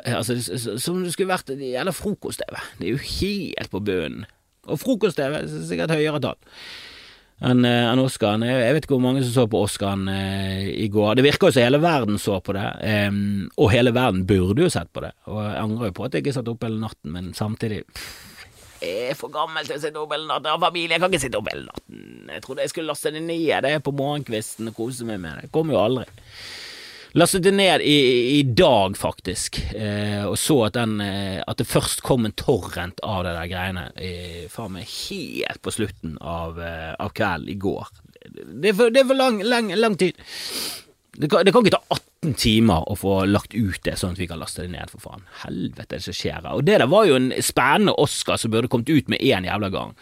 [0.09, 0.39] Altså,
[0.81, 2.63] som det skulle vært Eller frokost-TV.
[2.79, 4.25] Det er jo helt på bunnen.
[4.69, 6.39] Og frokost-TV er sikkert høyere tall
[7.39, 8.43] enn eh, en Oscaren.
[8.47, 11.19] Jeg vet ikke hvor mange som så på Oscaren eh, i går.
[11.19, 13.11] Det virker jo som hele verden så på det, eh,
[13.57, 15.13] og hele verden burde jo sett på det.
[15.31, 17.85] Og jeg angrer jo på at jeg ikke satt opp hele natten, men samtidig
[18.79, 20.47] jeg er for gammel til å sitte opp hele natten.
[20.47, 22.03] Jeg har familie, jeg kan ikke sitte opp hele natten.
[22.31, 25.35] Jeg trodde jeg skulle laste det ned det er på morgenkvisten og kose meg med
[25.35, 25.49] det.
[25.49, 26.05] Jeg kommer jo aldri.
[27.19, 31.67] Lastet det ned i, i dag, faktisk, eh, og så at, den, eh, at, det
[31.67, 33.87] først kom en torrent av det der greiene
[34.53, 37.91] faen meg helt på slutten av, eh, av kvelden i går.
[38.29, 40.21] Det er for, det er for lang, lang, lang, tid.
[41.19, 44.23] Det kan, det kan, ikke ta 18 timer å få lagt ut det, sånn at
[44.23, 45.27] vi kan laste det ned, for faen.
[45.43, 46.53] Helvete, det som skjer her.
[46.55, 49.75] Og det der var jo en spennende Oscar som burde kommet ut med én jævla
[49.75, 49.99] gang.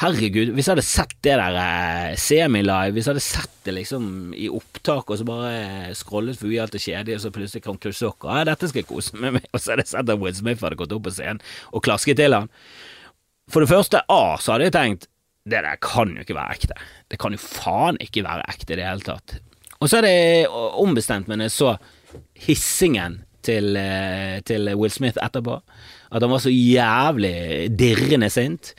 [0.00, 4.32] Herregud, hvis jeg hadde sett det der eh, semi-live, hvis jeg hadde sett det liksom
[4.32, 8.24] i opptak, og så bare scrollet forbi alt det kjedelige, og så plutselig kom Krusok,
[8.24, 10.34] og ja, dette skal jeg kose meg med, og så hadde jeg sett at Will
[10.38, 12.48] Smith hadde gått opp på scenen og klasket til han.
[13.52, 15.08] For det første, A, så hadde jeg tenkt
[15.42, 16.76] det der kan jo ikke være ekte.
[17.10, 19.36] Det kan jo faen ikke være ekte i det hele tatt.
[19.82, 20.18] Og så er det
[20.78, 21.72] ombestemt, men jeg så
[22.38, 25.58] hissingen til, eh, til Will Smith etterpå.
[26.12, 28.74] At han var så jævlig dirrende sint.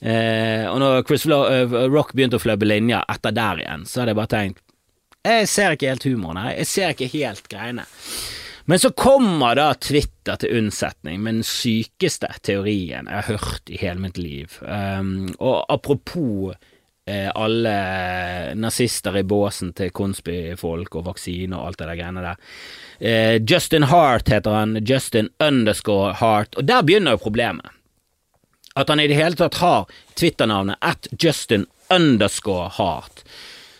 [0.00, 4.14] Eh, og når Chris uh, Rock begynte å fløbe linja etter der igjen, så hadde
[4.14, 4.62] jeg bare tenkt
[5.28, 7.84] Jeg ser ikke helt humoren her, jeg ser ikke helt greiene.
[8.70, 13.80] Men så kommer da Twitter til unnsetning med den sykeste teorien jeg har hørt i
[13.80, 14.54] hele mitt liv.
[14.62, 16.54] Um, og apropos
[17.10, 17.74] eh, alle
[18.54, 22.46] nazister i båsen til Consby-folk og vaksine og alt det der greiene der.
[23.00, 27.74] Eh, Justin Hart heter han, Justin underscore Hart, og der begynner jo problemet
[28.80, 29.88] at han i det hele tatt har
[30.18, 33.24] Twitter-navnet at Justin underscore Heart,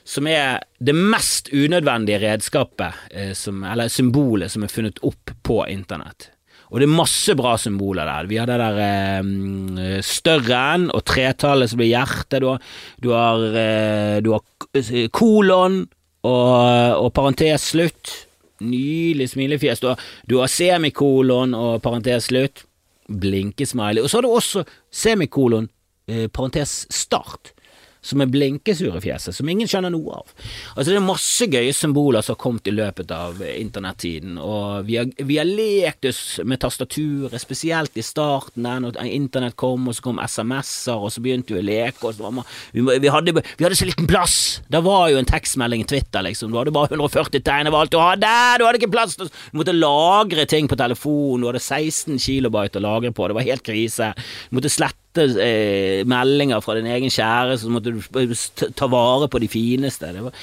[0.04, 5.62] som er det mest unødvendige redskapet, eh, som, eller symbolet, som er funnet opp på
[5.70, 6.30] internett.
[6.70, 8.28] Og det er masse bra symboler der.
[8.30, 10.62] Vi har det der eh, større
[10.94, 12.38] og tretallet som blir hjertet.
[12.42, 12.60] Du har,
[13.02, 15.82] du har, eh, du har kolon
[16.22, 18.14] og, og parentes slutt.
[18.60, 19.82] Nylig smilefjes.
[19.82, 22.66] Du har, du har semikolon og parentes slutt
[23.10, 24.02] blinkesmiley.
[24.02, 25.68] Og så har du også semikolon,
[26.08, 27.52] eh, parentes start.
[28.00, 30.32] Som er blinkesure fjeset, som ingen skjønner noe av.
[30.74, 34.96] Altså Det er masse gøye symboler som har kommet i løpet av internettiden, og vi
[35.00, 39.96] har, vi har lekt oss med tastaturet, spesielt i starten der når internett kom, og
[39.96, 42.40] så kom SMS-er, og så begynte vi å leke, og så var
[42.72, 44.38] vi, vi, hadde, vi hadde så liten plass.
[44.70, 46.52] Det var jo en tekstmelding i Twitter, liksom.
[46.52, 49.16] Du hadde bare 140 tegn, det alt du hadde, du hadde ikke plass.
[49.20, 49.28] Du
[49.60, 53.66] måtte lagre ting på telefonen, du hadde 16 kilobyte å lagre på, det var helt
[53.66, 54.12] krise.
[54.48, 59.40] Du måtte slette eh, meldinger fra din egen kjære, så måtte du ta vare på
[59.42, 60.12] de fineste.
[60.14, 60.38] Var,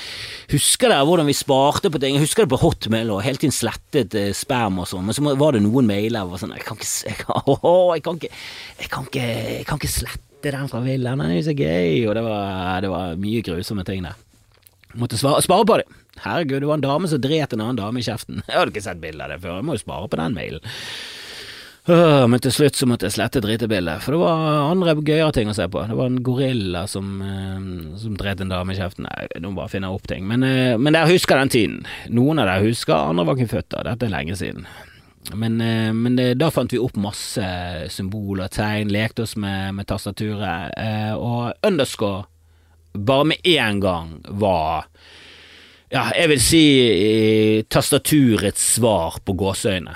[0.51, 2.17] husker dere hvordan vi sparte på ting?
[2.17, 5.36] Jeg husker det på Hotmail og hele tiden slettet eh, spam og sånn, men så
[5.39, 9.27] var det noen mailer og sånn Jeg kan ikke, jeg jeg jeg
[9.58, 12.82] jeg kan ikke slette den fra Wilhelm, den er jo så gøy, og det var,
[12.84, 14.19] det var mye grusomme ting der.
[14.97, 15.88] Måtte svare, spare på det.
[16.23, 18.41] Herregud, det var en dame som dret en annen dame i kjeften.
[18.47, 20.73] Jeg hadde ikke sett bilde av det før, jeg må jo spare på den mailen.
[21.88, 25.56] Men til slutt så måtte jeg slette dritebildet, for det var andre gøyere ting å
[25.56, 25.86] se på.
[25.88, 29.08] Det var en gorilla som, uh, som dret en dame i kjeften.
[29.08, 30.26] Nei, nå bare finner jeg opp ting.
[30.28, 31.78] Men, uh, men dere husker den tiden.
[32.12, 33.86] Noen av dere husker, andre var ikke født da.
[33.88, 34.67] Dette er lenge siden.
[35.32, 37.47] Men, uh, men det, da fant vi opp masse
[37.95, 40.76] symboler, tegn, lekte oss med, med tastaturet,
[41.15, 42.26] og underscore
[42.97, 44.88] bare med én gang var
[45.88, 46.63] ja, jeg vil si
[47.71, 49.93] tastaturets svar på gåseøyne.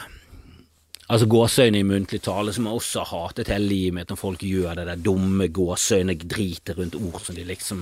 [1.11, 4.43] Altså gåseøyne i muntlig tale, som jeg også har hatet hele livet mitt når folk
[4.47, 7.81] gjør det der dumme gåseøyne-dritet rundt ord som de liksom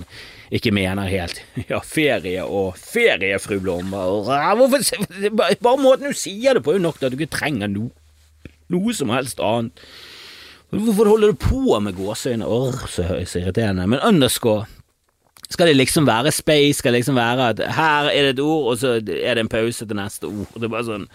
[0.49, 1.43] ikke mener helt.
[1.69, 3.93] Ja, ferie og ferie, fru Blom.
[3.93, 4.79] Hvorfor,
[5.61, 7.91] bare måten du sier det på er jo nok til at du ikke trenger no,
[8.73, 9.85] noe som helst annet.
[10.73, 12.49] Hvorfor holder du på med gåseøyne?
[12.49, 13.85] Åh, så, så irriterende.
[13.89, 14.65] Men underscore
[15.49, 18.73] skal det liksom være space, skal det liksom være at her er det et ord,
[18.73, 20.49] og så er det en pause til neste ord.
[20.57, 21.07] Det er bare sånn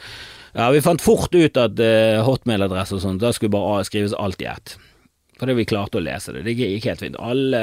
[0.55, 4.43] ja, vi fant fort ut at uh, hotmail-adresse og sånt, da skulle bare skrives alt
[4.43, 4.77] i ett.
[5.39, 6.45] Fordi vi klarte å lese det.
[6.47, 7.17] Det gikk helt fint.
[7.19, 7.61] Alle,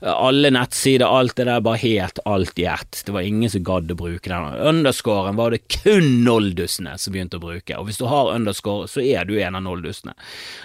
[0.00, 3.02] alle nettsider, alt det der, bare helt alt i ett.
[3.04, 4.54] Det var ingen som gadd å bruke den.
[4.70, 9.04] Underscoren var det kun noldusene som begynte å bruke, og hvis du har underscore, så
[9.04, 10.14] er du en av noldusene.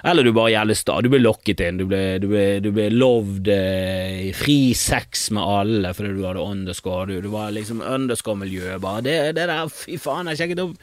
[0.08, 1.02] Eller du bare gjelder sta.
[1.04, 6.44] Du blir lokket inn, du ble lovd eh, fri sex med alle fordi du hadde
[6.46, 7.10] underscore.
[7.12, 9.04] Du, du var liksom underscore-miljø, bare.
[9.06, 10.80] Det, det, der, fy faen, jeg sjekket opp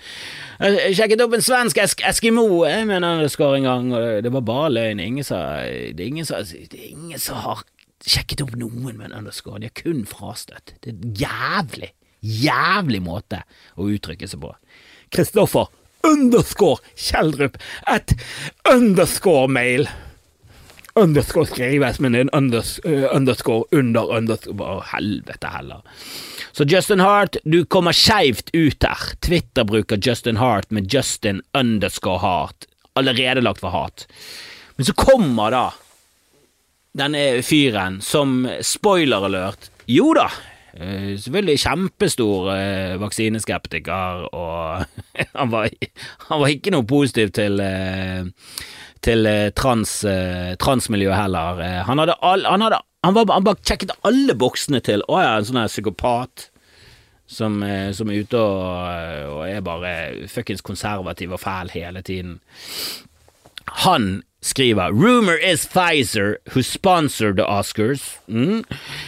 [0.62, 4.46] Jeg sjekket opp en svensk esk Eskimo med en underscore en gang, og det var
[4.46, 5.00] bare løgn.
[5.02, 7.64] Ingen ingen som Det er ingen som, det er ingen som har
[8.02, 10.74] sjekket opp noen med en underscore, de har kun frastøtt.
[10.82, 13.42] Det er en jævlig, jævlig måte
[13.76, 14.54] å uttrykke seg på.
[15.12, 15.70] Kristoffer
[16.02, 17.58] underscore Kjeldrup
[17.90, 18.14] et
[18.70, 19.86] underscore-mail.
[20.98, 25.80] Underscore skrives, men en unders, uh, underscore under underscore Å, helvete heller.
[26.52, 29.14] Så Justin Hart, du kommer skeivt ut her.
[29.24, 32.66] Twitter bruker Justin Hart med Justin underscore Hart.
[32.92, 34.04] Allerede lagt for hat.
[34.76, 35.64] Men så kommer da
[36.96, 40.28] denne fyren som spoiler alert Jo da,
[40.76, 44.84] eh, selvfølgelig kjempestor eh, vaksineskeptiker, og
[45.40, 45.72] han var,
[46.28, 48.24] han var, ikke noe positiv til eh,
[49.02, 49.26] til
[49.58, 49.96] trans,
[50.62, 51.58] transmiljøet heller.
[51.88, 55.32] Han hadde, all, han, hadde han, var, han bare sjekket alle boksene til Å ja,
[55.40, 56.44] en sånn her psykopat
[57.26, 57.56] som,
[57.98, 59.90] som, er ute og, og er bare
[60.30, 62.36] fuckings konservativ og fæl hele tiden.
[63.82, 68.64] Han skriver Rumor is Pfizer, who sponsored the Oscars, mm,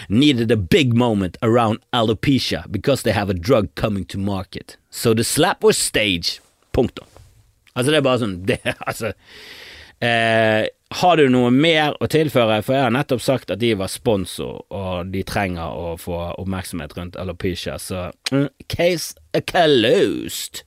[0.09, 4.77] needed a big moment around alopecia because they have a drug coming to market.
[4.91, 6.41] So the slap was staged.
[6.73, 7.07] Punktum.
[7.75, 9.13] Altså, det er bare sånn det, altså,
[10.01, 12.61] eh, Har du noe mer å tilføre?
[12.63, 16.95] For jeg har nettopp sagt at de var sponsor, og de trenger å få oppmerksomhet
[16.95, 19.19] rundt alopecia, så mm, case
[19.51, 20.63] closed.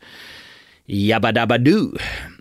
[0.87, 1.95] Jabbadabadu.
[1.95, 2.36] Uh,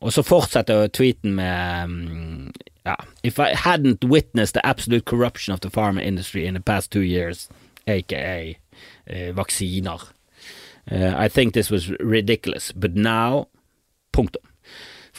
[0.00, 2.52] og så fortsetter tweeten med um,
[2.84, 6.90] ja, If I hadn't witnessed the absolute corruption of the pharma industry in the past
[6.90, 7.48] two years,
[7.86, 8.56] aka
[9.10, 10.08] uh, vaksiner,
[10.90, 13.46] uh, I think this was ridiculous, but now
[14.12, 14.44] Punktum.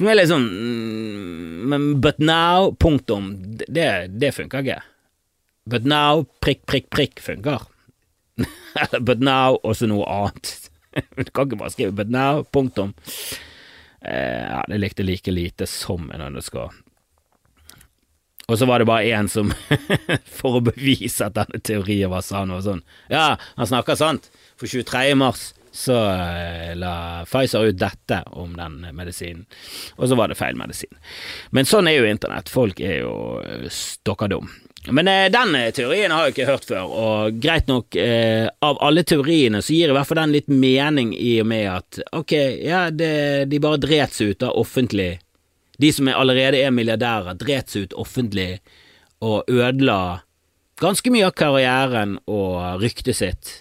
[0.02, 3.34] Meg er litt sånn mm, but now, punktum,
[3.67, 4.80] det, det funker ikke.
[5.69, 7.67] But now, prikk, prikk, prikk funker.
[9.08, 10.62] but now, også noe annet.
[10.93, 12.93] Du kan ikke bare skrive 'but now', punktum.
[14.01, 16.71] Eh, ja, det likte like lite som en underscore.
[18.47, 19.53] Og så var det bare én som,
[20.39, 24.32] for å bevise at denne teorien var sann, og sånn Ja, han snakker sant!
[24.60, 25.15] For 23.
[25.15, 29.47] mars så eh, la Pfizer ut dette om den medisinen,
[29.97, 30.91] og så var det feil medisin.
[31.49, 34.51] Men sånn er jo internett, folk er jo stokker stokka dum.
[34.91, 38.82] Men eh, den eh, teorien har jeg ikke hørt før, og greit nok, eh, av
[38.84, 42.34] alle teoriene så gir i hvert fall den litt mening i og med at ok,
[42.65, 43.13] ja, det,
[43.52, 45.13] de bare dret seg ut av offentlig.
[45.80, 48.58] De som er allerede er milliardærer, dret seg ut offentlig
[49.24, 50.24] og ødela
[50.84, 53.54] ganske mye av karrieren og ryktet sitt.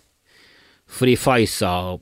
[0.90, 2.00] Fordi Pfizer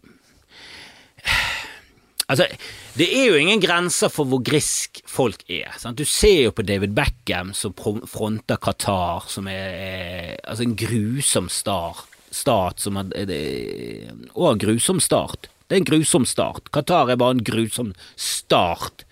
[2.30, 2.46] Altså,
[2.94, 5.72] det er jo ingen grenser for hvor grisk folk er.
[5.82, 5.98] Sant?
[5.98, 11.50] Du ser jo på David Beckham som fronter Qatar, som er, er altså en grusom
[11.50, 15.50] star, stat som er, er, Og en grusom start.
[15.66, 16.70] Det er en grusom start.
[16.74, 19.04] Qatar er bare en grusom start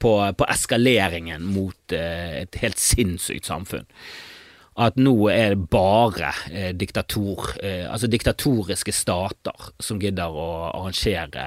[0.00, 3.84] på, på eskaleringen mot eh, et helt sinnssykt samfunn
[4.74, 11.44] at nå er det bare eh, diktator, eh, altså diktatoriske stater som gidder å arrangere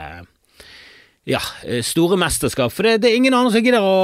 [1.27, 2.71] ja, eh, store mesterskap.
[2.73, 3.95] For det, det, er ingen andre som gidder å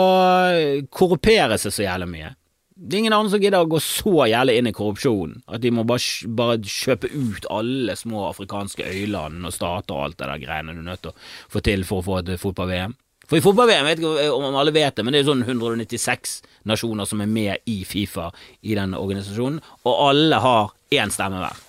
[0.51, 2.33] eh, korrupere seg så jævlig mye.
[2.73, 5.71] Det er ingen andre som gidder å gå så jævlig inn i korrupsjonen at de
[5.71, 10.41] må bare, bare kjøpe ut alle små afrikanske øyland og stater og alt det der
[10.41, 12.97] greiene du er nødt til å få til for å få et fotball-VM.
[13.29, 16.33] For i fotball-VM, vet ikke om alle vet det, men det er sånn 196
[16.67, 18.33] nasjoner som er med i Fifa
[18.67, 21.61] i den organisasjonen, og alle har én stemme hver.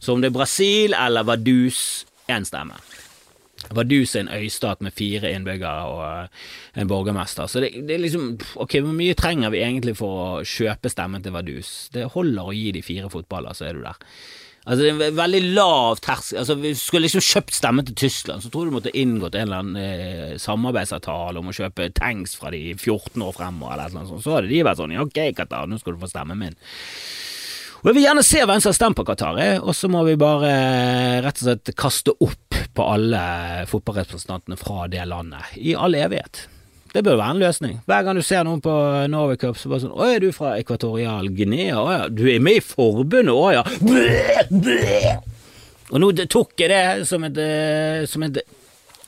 [0.00, 2.80] Så om det er Brasil eller Vaduz, én stemme.
[3.74, 6.48] Vaduz er en øystat med fire innbyggere og eh,
[6.82, 7.50] en borgermester.
[7.50, 11.24] Så det, det, er liksom Ok, hvor mye trenger vi egentlig for å kjøpe stemmen
[11.24, 11.88] til Vaduz?
[11.94, 14.02] Det holder å gi de fire fotballer, så er du der.
[14.66, 18.42] Altså Det er en veldig lav terskel altså, du skulle liksom kjøpt stemmen til Tyskland,
[18.42, 22.50] så tror du måtte inngått en eller annen eh, samarbeidsavtale om å kjøpe tanks fra
[22.50, 24.24] de 14 år fremover, eller noe sånt.
[24.24, 26.58] Så hadde de vært sånn Ok, Qatar, nå skal du få stemmen min.
[27.86, 30.00] Og Jeg vil gjerne se hvem som har stemt på Qatar, eh, og så må
[30.08, 33.20] vi bare eh, rett og slett kaste opp på alle
[33.70, 36.48] fotballrepresentantene fra det landet, i all evighet.
[36.90, 37.76] Det bør være en løsning.
[37.86, 38.74] Hver gang du ser noen på
[39.12, 41.78] Norway Cup, så bare sånn Å, er du fra Ekvatorial Guinea?
[41.78, 42.02] Å ja.
[42.10, 43.30] Du er med i forbundet?
[43.30, 43.62] Å ja.
[45.94, 48.42] Og nå tok jeg det som et, eh, som et,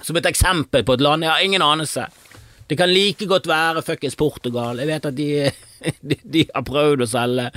[0.06, 1.26] som et eksempel på et land.
[1.26, 2.06] Jeg har ingen anelse.
[2.70, 4.78] Det kan like godt være fuckings Portugal.
[4.78, 5.32] Jeg vet at de,
[6.14, 7.50] de, de har prøvd å selge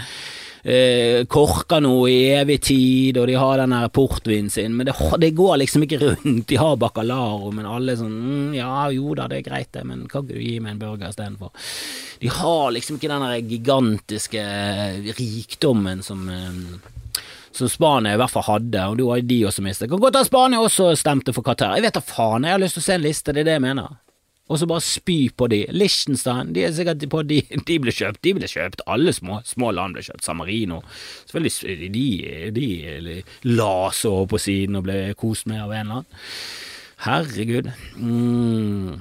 [0.64, 5.32] eh, korker noe i evig tid, og de har den portvinen sin, men det, det,
[5.38, 6.48] går liksom ikke rundt.
[6.50, 10.06] De har bacalao, men alle sånn mm, Ja, jo da, det er greit, det, men
[10.12, 11.52] kan ikke du gi meg en burger istedenfor?
[12.22, 14.46] De har liksom ikke den gigantiske
[15.18, 16.64] rikdommen som eh,
[17.52, 19.90] som Spania i hvert fall hadde, og da har de også mistet.
[19.92, 21.76] Kan godt ha Spania også stemte for Qatar.
[21.76, 23.58] Jeg vet da faen, jeg har lyst til å se en liste, det er det
[23.58, 23.98] jeg mener
[24.52, 25.62] og så bare spy på de.
[25.72, 29.72] Liechtenstein, de er sikkert på de, de ble kjøpt, de ble kjøpt, alle små, små
[29.78, 30.82] land ble kjøpt, San Marino,
[31.32, 32.10] selvfølgelig, de,
[32.58, 33.22] de
[33.54, 36.28] la så på siden og ble kost med av en eller annen.
[37.02, 37.72] Herregud.
[37.98, 39.00] Mm.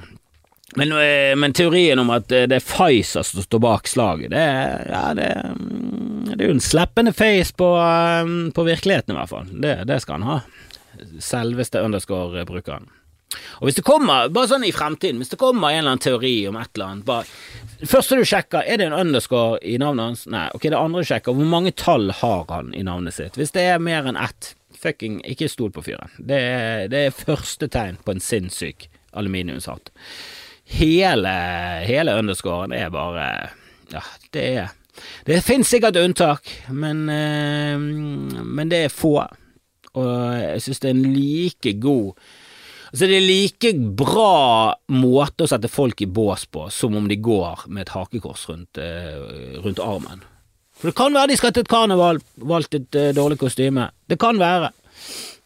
[0.79, 4.47] Men, eh, men, teorien om at det er Pfizer som står bak slaget, det,
[4.87, 9.33] ja, det, mm, det er jo en sleppende face på, um, på virkeligheten, i hvert
[9.35, 9.51] fall.
[9.51, 10.39] Det, det skal han ha.
[11.19, 12.87] Selveste underscore-brukeren.
[13.61, 16.35] Og hvis det kommer, bare sånn i fremtiden, hvis det kommer en eller annen teori
[16.51, 17.29] om et eller annet bare
[17.81, 20.25] Første du sjekker, er det en underscore i navnet hans?
[20.29, 20.51] Nei.
[20.53, 23.39] Ok, det andre du sjekker, hvor mange tall har han i navnet sitt?
[23.41, 26.13] Hvis det er mer enn ett, fucking ikke stol på fyren.
[26.19, 26.41] Det
[26.93, 29.89] det er første tegn på en sinnssyk aluminiumshatt.
[30.71, 31.33] Hele,
[31.89, 33.25] hele underscoren er bare
[33.91, 34.69] Ja, det er
[35.27, 37.81] Det finnes sikkert unntak, men, øh,
[38.45, 39.25] men det er få.
[39.95, 42.13] Og jeg synes det er en like god
[42.91, 47.19] Altså Det er like bra måte å sette folk i bås på som om de
[47.23, 50.25] går med et hakekors rundt, uh, rundt armen.
[50.81, 52.19] For det kan være de skal til et karneval,
[52.51, 53.87] valgt et uh, dårlig kostyme.
[54.11, 54.73] Det kan være.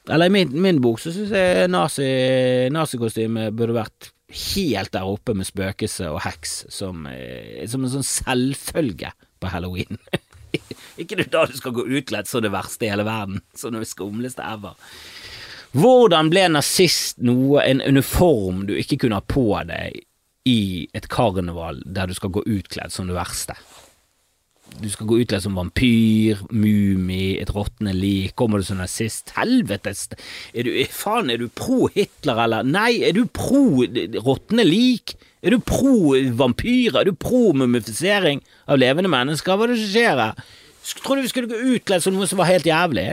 [0.08, 4.10] Eller i min, min bok så syns jeg nazikostyme nazi burde vært
[4.54, 10.00] helt der oppe med spøkelse og heks som, uh, som en sånn selvfølge på halloween.
[11.00, 13.88] Ikke det da du skal gå utkledd som det verste i hele verden, som det
[13.90, 14.78] skumleste ever.
[15.74, 20.04] Hvordan ble nazist noe, en uniform du ikke kunne ha på deg
[20.46, 23.56] i et karneval der du skal gå utkledd som det verste?
[24.78, 28.32] Du skal gå utkledd som vampyr, mumie, et råtne lik.
[28.38, 29.30] Kommer du som nazist?
[29.36, 30.08] Helvetes!
[30.54, 32.66] Er du, faen, er du pro Hitler, eller?
[32.66, 35.16] Nei, er du pro råtne lik?
[35.44, 37.02] Er du pro vampyrer?
[37.02, 39.58] Er du pro mumifisering av levende mennesker?
[39.58, 40.46] Hva er det som skjer her?
[41.04, 43.08] Trodde vi skulle gå utkledd som noe som var helt jævlig?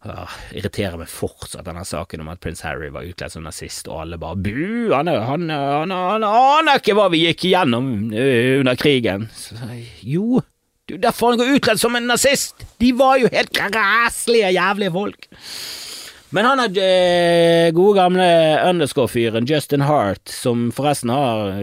[0.00, 0.24] Uh,
[0.56, 4.16] irriterer meg fortsatt denne saken om at prins Harry var utkledd som nazist, og alle
[4.20, 9.26] bare bu, han, han, han, han aner ikke hva vi gikk igjennom uh, under krigen.
[9.36, 9.58] Så,
[10.00, 10.40] jo,
[10.88, 12.64] det er derfor han går utkledd som en nazist!
[12.80, 15.28] De var jo helt græslige, jævlige folk.
[16.30, 18.26] Men han er øh, gode gamle
[18.70, 21.58] underscore-fyren Justin Hart, som forresten har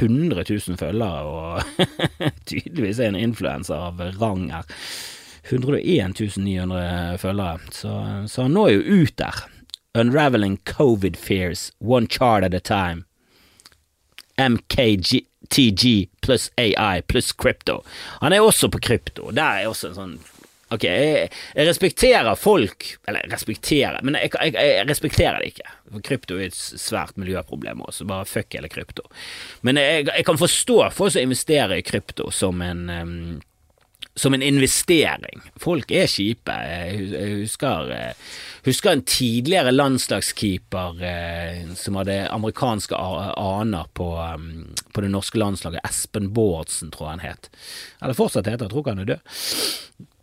[0.00, 1.62] 100 000 følgere, og
[2.48, 4.64] tydeligvis er en influenser av rang her.
[5.50, 7.92] 101 900 følgere, så,
[8.28, 9.44] så han når jo ut der.
[9.96, 13.04] Unraveling COVID fears, one chart at a time.
[14.36, 17.82] MKTG TG pluss AI pluss crypto.
[18.20, 19.30] Han er også på krypto.
[19.30, 20.16] Der er også en sånn
[20.74, 25.74] Ok, jeg, jeg respekterer folk Eller respekterer, men jeg, jeg, jeg, respekterer det ikke.
[25.92, 29.04] For krypto er et svært miljøproblem også, bare fuck hele krypto.
[29.62, 33.14] Men jeg, kan forstå folk som investerer i krypto som en um,
[34.16, 35.42] som en investering.
[35.60, 36.54] Folk er kjipe.
[36.64, 37.92] Jeg husker,
[38.64, 45.84] husker en tidligere landslagskeeper eh, som hadde amerikanske aner på, um, på, det norske landslaget.
[45.84, 47.50] Espen Bårdsen, tror jeg han het.
[48.00, 50.14] Eller fortsatt heter, jeg tror ikke han er død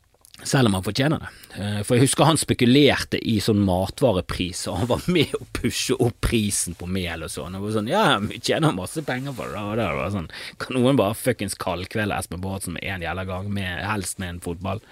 [0.43, 1.29] selv om han fortjener det.
[1.61, 5.95] Eh, for jeg husker han spekulerte i sånn matvarepris, og han var med å pushe
[5.95, 7.55] opp prisen på mel og sånn.
[7.57, 9.61] Og var sånn, ja, vi tjener masse penger på det.
[9.61, 10.29] Og det var sånn,
[10.61, 14.43] kan noen bare fuckings kaldkvelde Espen Bårdsen med én jævla gang, med, helst med en
[14.43, 14.83] fotball?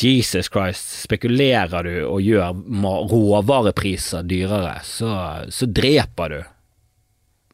[0.00, 2.56] Jesus Christ, spekulerer du og gjør
[3.10, 5.12] råvarepriser dyrere, så,
[5.52, 6.40] så dreper du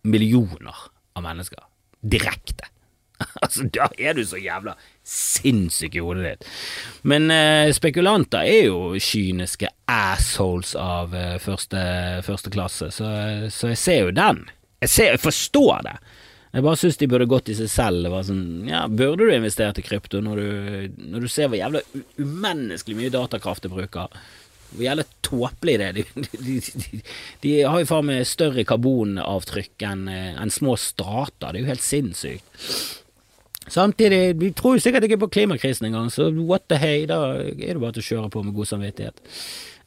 [0.06, 1.64] millioner av mennesker.
[2.06, 2.68] Direkte.
[3.42, 6.46] altså, da er du så jævla sinnssyk i hodet ditt.
[7.06, 11.80] Men eh, spekulanter er jo kyniske assholes av eh, første,
[12.26, 13.10] første, klasse, så,
[13.52, 14.42] så, jeg ser jo den.
[14.82, 15.96] Jeg, ser, jeg forstår det.
[16.56, 18.16] Jeg bare syns de burde gått i seg selv.
[18.26, 21.84] Sånn, ja, Burde du investert i krypto når du, når du ser hvor jævla
[22.18, 24.20] umenneskelig mye datakraft de bruker?
[24.72, 25.98] Hvor jævla tåpelig det er.
[25.98, 27.02] De, de, de,
[27.44, 31.52] de, har jo faen meg større karbonavtrykk enn eh, en små strater.
[31.52, 32.64] Det er jo helt sinnssykt.
[33.68, 37.56] Samtidig, vi tror jo sikkert ikke på klimakrisen engang, så what the hey, da er
[37.56, 39.18] det bare til å kjøre på med god samvittighet.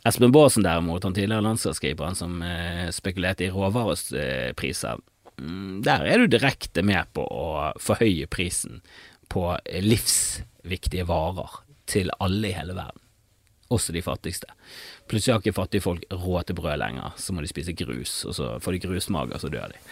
[0.07, 4.99] Espen Baasen derimot, han tidligere landslagskeeperen som eh, spekulerte i råvarepriser,
[5.39, 7.49] mm, der er du direkte med på å
[7.79, 8.81] forhøye prisen
[9.31, 9.45] på
[9.83, 13.03] livsviktige varer til alle i hele verden,
[13.71, 14.51] også de fattigste.
[15.09, 18.35] Plutselig har ikke fattige folk råd til brød lenger, så må de spise grus, og
[18.37, 19.83] så får de grusmager, så dør de.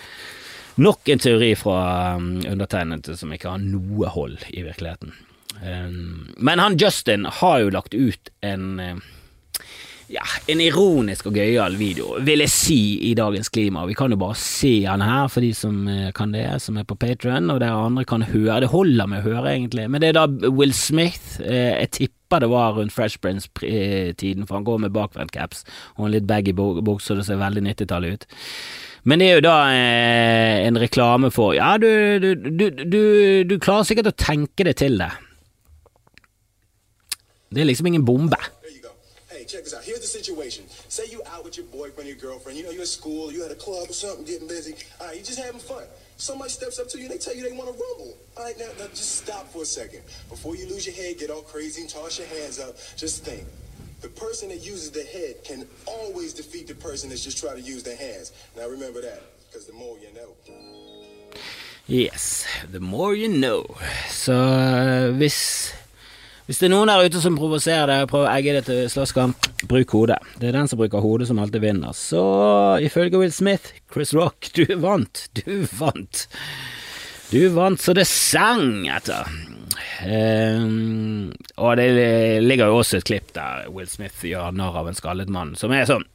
[0.78, 1.80] Nok en teori fra
[2.16, 5.14] um, undertegnede som ikke har noe hold i virkeligheten.
[5.58, 9.00] Um, men han Justin har jo lagt ut en uh,
[10.08, 13.88] ja, en ironisk og gøyal video, vil jeg si, i dagens klima.
[13.90, 16.86] Vi kan jo bare se han her, for de som uh, kan det, som er
[16.88, 18.62] på Patron, og dere andre kan høre.
[18.64, 19.90] Det holder med å høre, egentlig.
[19.90, 21.42] Men det er da Will Smith.
[21.42, 25.64] Uh, jeg tipper det var rundt Fresh Prince-tiden, for han går med bakvendt caps
[25.96, 28.28] og en litt baggy bukse, så det ser veldig 90-tallet ut.
[29.08, 31.88] Men det er jo da eh, en reklame for Ja, du,
[32.20, 33.02] du, du,
[33.48, 35.14] du, klarer sikkert å tenke deg til det.
[37.56, 38.40] Det er liksom ingen bombe.
[39.48, 39.84] check this out.
[39.84, 40.66] Here's the situation.
[40.90, 42.58] Say you out with your boyfriend, your girlfriend.
[42.58, 44.76] You know, you're at school, you at a club or something, getting busy.
[45.00, 45.84] All right, you're just having fun.
[46.18, 48.18] Somebody steps up to you and they tell you they want to rumble.
[48.36, 50.02] All right, now, now just stop for a second.
[50.30, 53.46] Before you lose your head, get all crazy and toss your hands up, just think.
[54.02, 57.66] The person that uses the head can always defeat the person that's just trying to
[57.74, 58.32] use their hands.
[58.56, 60.30] Now remember that, because the more you know.
[61.88, 63.64] Yes, the more you know.
[64.10, 65.74] Så uh, hvis
[66.48, 68.86] Hvis det er noen der ute som provoserer deg og prøver å egge det til
[68.88, 70.16] slåsskamp, bruk hodet.
[70.40, 71.92] Det er den som bruker hodet som alltid vinner.
[71.92, 72.22] Så
[72.88, 75.26] ifølge Will Smith, Chris Rock, du vant.
[75.36, 76.22] Du vant.
[77.28, 79.28] Du vant så det sang etter.
[80.08, 81.88] Um, og det
[82.46, 85.74] ligger jo også et klipp der Will Smith gjør narr av en skallet mann, som
[85.74, 86.06] er sånn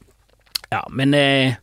[0.71, 1.53] Ja, men uh,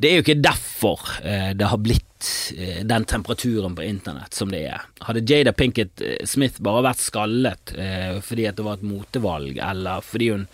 [0.00, 4.50] det er jo ikke derfor uh, det har blitt eh, den temperaturen på internett som
[4.50, 4.88] det er.
[5.06, 10.02] Hadde Jada Pinkett Smith bare vært skallet eh, fordi at det var et motevalg, eller
[10.02, 10.48] fordi hun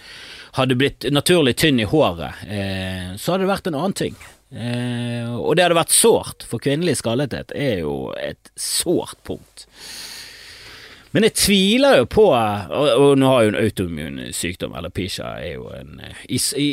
[0.58, 4.18] hadde blitt naturlig tynn i håret, eh, så hadde det vært en annen ting.
[4.54, 9.66] Og det hadde vært sårt, for kvinnelig skallethet er jo et sårt punkt.
[11.14, 15.36] Men jeg tviler jo på Og, og nå har jo en autoimmun sykdom, eller pisha,
[15.38, 16.68] er jo en i, i,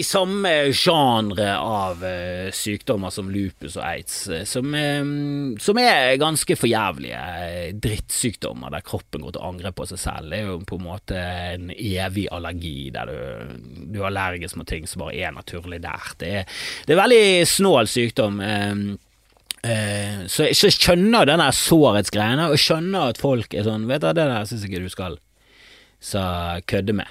[0.00, 6.18] i samme genre av uh, sykdommer som lupus og aids, uh, som, uh, som, er
[6.20, 7.20] ganske forjævlige
[7.82, 10.30] drittsykdommer der kroppen går til å angre på seg selv.
[10.32, 11.22] Det er jo på en måte
[11.54, 13.56] en evig allergi der du,
[13.94, 16.12] du er allergisk mot ting som bare er naturlig der.
[16.20, 17.26] Det er, det er veldig
[17.56, 18.42] snål sykdom.
[18.42, 18.96] Uh,
[19.64, 24.10] Eh, så, så jeg skjønner denne sårhetsgreiene, og skjønner at folk er sånn Vet du,
[24.12, 25.16] det der syns ikke du skal
[26.02, 26.22] så
[26.68, 27.08] kødde med.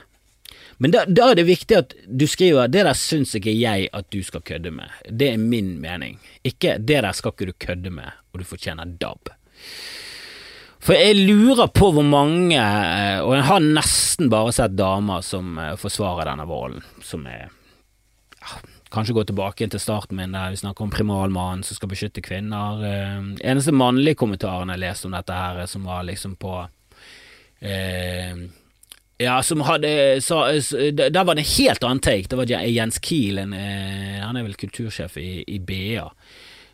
[0.78, 4.10] Men da, da, er det viktig at du skriver 'det der syns ikke jeg at
[4.12, 4.92] du skal kødde med'.
[5.10, 6.20] Det er min mening.
[6.44, 9.32] Ikke 'det der skal ikke du kødde med, og du fortjener DAB'.
[10.80, 15.58] For jeg lurer på hvor mange, eh, og jeg har nesten bare sett damer som
[15.58, 17.50] eh, forsvarer denne volden, som er
[18.94, 22.84] kanskje gå tilbake til starten min der vi snakker om primalmannen som skal beskytte kvinner.
[22.86, 26.54] Eh, eneste mannlige kommentaren jeg leste om dette her, som var liksom på
[27.60, 28.46] eh,
[29.18, 30.42] ja, som hadde så,
[30.92, 32.28] Der var det en helt annen take.
[32.30, 36.10] Det var Jens Kiel, en, eh, han er vel kultursjef i, i BA.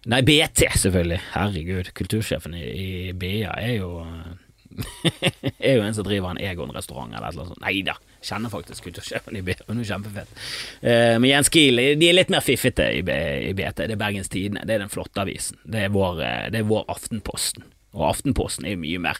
[0.09, 1.19] Nei, BT, selvfølgelig.
[1.35, 1.91] Herregud.
[1.93, 3.91] Kultursjefen i, i BA er jo
[5.59, 7.61] er jo en som driver en Egon-restaurant eller noe sånt.
[7.63, 9.65] Nei da, kjenner faktisk kultursjefen i BT.
[9.67, 10.33] hun er kjempefett.
[10.81, 13.85] Eh, men Jens Kiel de er litt mer fiffete i, BT.
[13.85, 15.59] Det er Bergens Tidende, det er den flotte avisen.
[15.63, 17.67] Det er vår, eh, det er vår Aftenposten.
[17.91, 19.17] Og Aftenposten er jo mye mer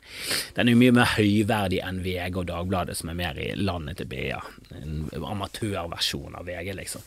[0.55, 3.99] Den er jo mye mer høyverdig enn VG og Dagbladet, som er mer i landet
[3.99, 4.39] til BA.
[4.77, 7.03] En amatørversjon av VG, liksom.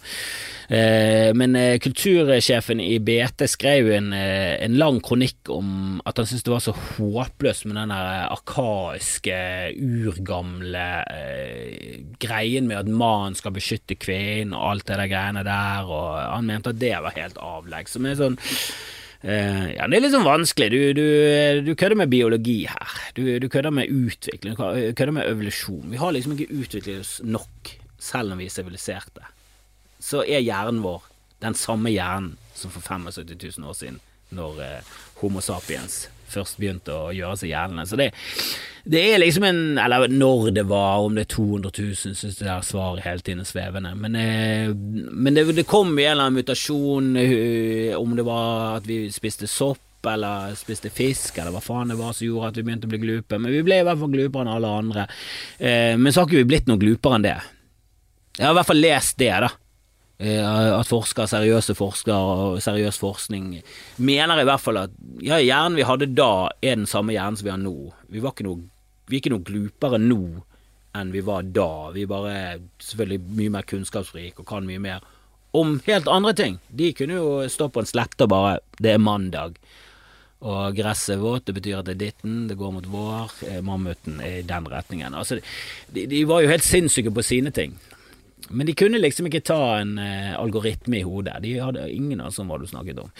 [0.68, 6.28] Eh, men eh, kultursjefen i BT skrev en, eh, en, lang kronikk om at han
[6.28, 9.38] syntes det var så håpløst med den der arkaiske,
[9.74, 10.86] urgamle
[12.22, 16.48] greien med at mannen skal beskytte kvinnen og alt det der greiene der, og han
[16.48, 17.88] mente at det var helt avlegg.
[17.92, 18.38] Som er sånn
[19.24, 20.68] ja, det er litt sånn vanskelig.
[20.72, 21.06] Du, du,
[21.64, 22.96] du kødder med biologi her.
[23.16, 25.86] Du, du kødder med utvikling, du kødder med evolusjon.
[25.92, 29.24] Vi har liksom ikke utviklet oss nok, selv om vi er siviliserte.
[30.04, 31.08] Så er hjernen vår
[31.44, 33.96] den samme hjernen som for 75 000 år siden,
[34.34, 34.60] når
[35.20, 36.04] Homo sapiens
[36.34, 37.86] først begynte å gjøre seg gjeldende.
[37.88, 38.10] Så det,
[38.84, 42.48] det, er liksom en Eller når det var, om det er 200 000, syns det
[42.48, 43.94] der svaret hele tiden er svevende.
[43.96, 48.78] Men, eh, men det, det, kom i en eller annen mutasjon, eh, om det var
[48.80, 52.58] at vi spiste sopp eller spiste fisk, eller hva faen det var som gjorde at
[52.58, 53.40] vi begynte å bli glupe.
[53.40, 55.08] Men vi ble i hvert fall glupere enn alle andre.
[55.58, 57.38] Eh, men så har ikke vi blitt noe glupere enn det.
[58.34, 59.50] Jeg har i hvert fall lest det, da.
[60.18, 63.48] Eh, at forskere, seriøse forskere og seriøs forskning
[63.98, 67.48] mener i hvert fall at ja, hjernen vi hadde da, er den samme hjernen som
[67.48, 67.74] vi har nå.
[68.14, 68.62] Vi, var ikke noe,
[69.10, 70.20] vi er ikke noe glupere nå
[70.94, 71.90] enn vi var da.
[71.96, 72.36] Vi er bare
[72.78, 75.02] selvfølgelig mye mer kunnskapsrike og kan mye mer
[75.54, 76.60] om helt andre ting.
[76.70, 79.58] De kunne jo stå på en slette og bare 'det er mandag'.
[80.44, 83.62] Og gresset er vått, det betyr at det er ditten, det går mot vår, eh,
[83.62, 85.14] mammuten er i den retningen.
[85.14, 85.40] Altså,
[85.94, 87.78] de, de var jo helt sinnssyke på sine ting.
[88.48, 91.40] Men de kunne liksom ikke ta en uh, algoritme i hodet.
[91.44, 93.12] De hadde ingen av som hva du snakket om.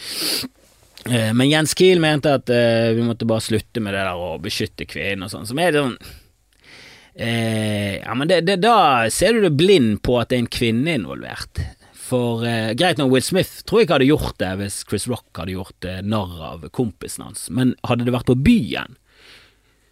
[1.05, 4.35] Uh, men Jens Kiel mente at uh, vi måtte bare slutte med det der å
[4.41, 5.97] beskytte kvinnen og sånn, som er sånn
[7.15, 10.97] Ja, men det, det, da ser du det blind på at det er en kvinne
[10.99, 11.61] involvert.
[11.95, 12.43] For
[12.75, 15.87] greit nok, Will Smith tror jeg ikke hadde gjort det hvis Chris Rock hadde gjort
[16.03, 18.99] narr av kompisen hans, men hadde det vært på byen,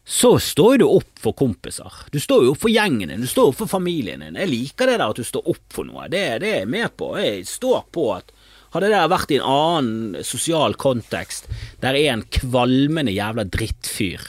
[0.06, 2.02] så står du opp for kompiser.
[2.12, 4.40] Du står jo opp for gjengen din, du står opp for familien din.
[4.40, 6.10] Jeg liker det der at du står opp for noe.
[6.12, 7.14] Det, det er jeg med på.
[7.22, 8.34] Jeg står på at
[8.74, 11.48] hadde det vært i en annen sosial kontekst,
[11.84, 14.28] der en kvalmende jævla drittfyr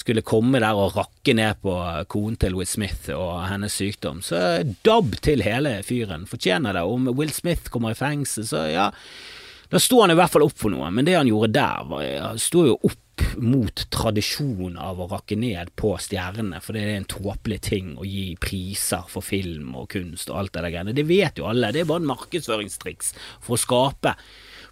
[0.00, 1.74] skulle komme der og rakke ned på
[2.10, 6.26] konen til Will Smith og hennes sykdom, så dabb til hele fyren.
[6.30, 6.86] Fortjener det.
[6.86, 8.90] Om Will Smith kommer i fengsel, så ja
[9.70, 12.38] Da sto han i hvert fall opp for noe, men det han gjorde der, var,
[12.42, 12.98] sto jo opp
[13.40, 18.06] mot tradisjonen av å rakke ned på stjernene, for det er en tåpelig ting å
[18.08, 20.96] gi priser for film og kunst og alt det der greiene.
[20.96, 24.16] Det vet jo alle, det er bare en markedsføringstriks for å skape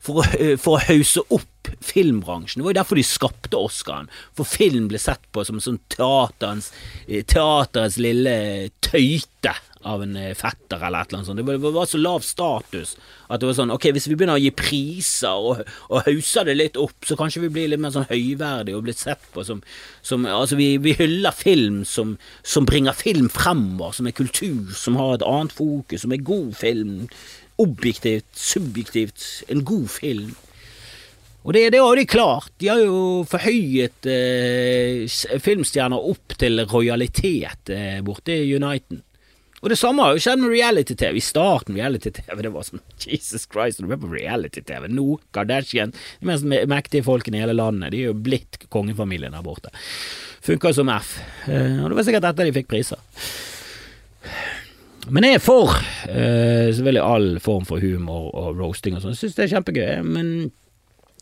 [0.02, 0.26] for å,
[0.60, 2.60] for å hause opp filmbransjen.
[2.60, 6.70] Det var jo derfor de skapte Oscaren, for film ble sett på som sånn teaterens,
[7.06, 8.36] teaterens lille
[8.84, 9.54] tøyte
[9.86, 11.42] av en eh, fetter eller et eller annet sånt.
[11.46, 12.96] Det var, så lav status
[13.28, 15.62] at det var sånn Ok, hvis vi begynner å gi priser og,
[15.92, 18.96] og hauser det litt opp, så kanskje vi blir litt mer sånn høyverdige og blir
[18.98, 19.62] sett på som,
[20.02, 24.98] som Altså, vi, vi, hyller film som, som bringer film fremover, som er kultur, som
[24.98, 27.06] har et annet fokus, som er god film.
[27.58, 30.36] Objektivt, subjektivt, en god film.
[31.48, 32.50] Og det, det har de klart.
[32.60, 35.04] De har jo forhøyet eh,
[35.40, 39.00] filmstjerner opp til rojalitet eh, borte i Uniten.
[39.62, 41.18] Og det samme har jo skjedd med reality-TV.
[41.18, 44.86] I starten reality-TV, det var sånn Jesus Christ, du er på reality-TV.
[44.92, 49.44] Nå, Kardashian, de mest mektige folkene i hele landet, de er jo blitt kongefamilien der
[49.46, 49.74] borte.
[50.46, 51.16] Funka som F.
[51.50, 53.02] Eh, og det var sikkert etter de fikk priser.
[55.08, 59.16] Men jeg er for uh, selvfølgelig all form for humor og roasting og sånn.
[59.16, 59.86] Syns det er kjempegøy.
[60.04, 60.32] Men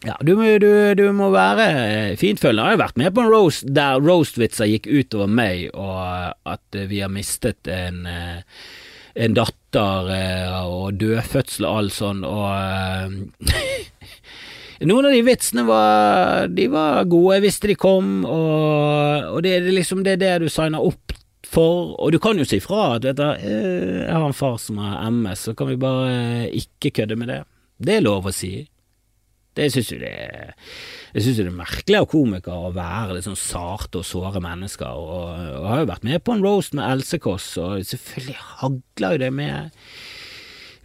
[0.04, 2.62] ja, du, du, du må være fintfølende.
[2.62, 6.80] Jeg har jo vært med på en roast der roastvitser gikk utover meg, og at
[6.90, 8.42] vi har mistet en, eh,
[9.16, 12.50] en datter eh, og dødfødsel og alt sånn, og
[14.76, 19.54] Noen av de vitsene var, de var gode, jeg visste de kom, og, og det
[19.56, 21.14] er liksom det, det du signer opp
[21.48, 24.58] for, og du kan jo si fra at vet du, eh, jeg har en far
[24.60, 27.40] som har MS, så kan vi bare ikke kødde med det.
[27.80, 28.66] Det er lov å si.
[29.56, 30.52] Det syns jeg det er
[31.14, 34.98] Jeg synes det er merkelig av komikere å være litt sånn sarte og såre mennesker,
[35.00, 35.30] og,
[35.62, 39.22] og har jo vært med på en roast med Else Kåss, og selvfølgelig hagler jo
[39.24, 39.80] det med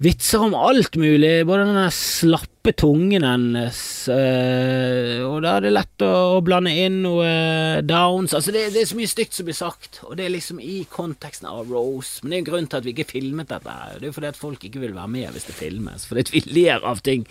[0.01, 5.71] vitser om alt mulig, både den der slappe tungen hennes, øh, og da er det
[5.75, 9.57] lett å, blande inn noe downs Altså, det, det, er så mye stygt som blir
[9.57, 12.21] sagt, og det er liksom i konteksten av Rose.
[12.21, 13.75] Men det er en grunn til at vi ikke filmet dette.
[13.97, 16.07] Det er jo fordi at folk ikke vil være med hvis det filmes.
[16.09, 17.27] Fordi at vi ler av ting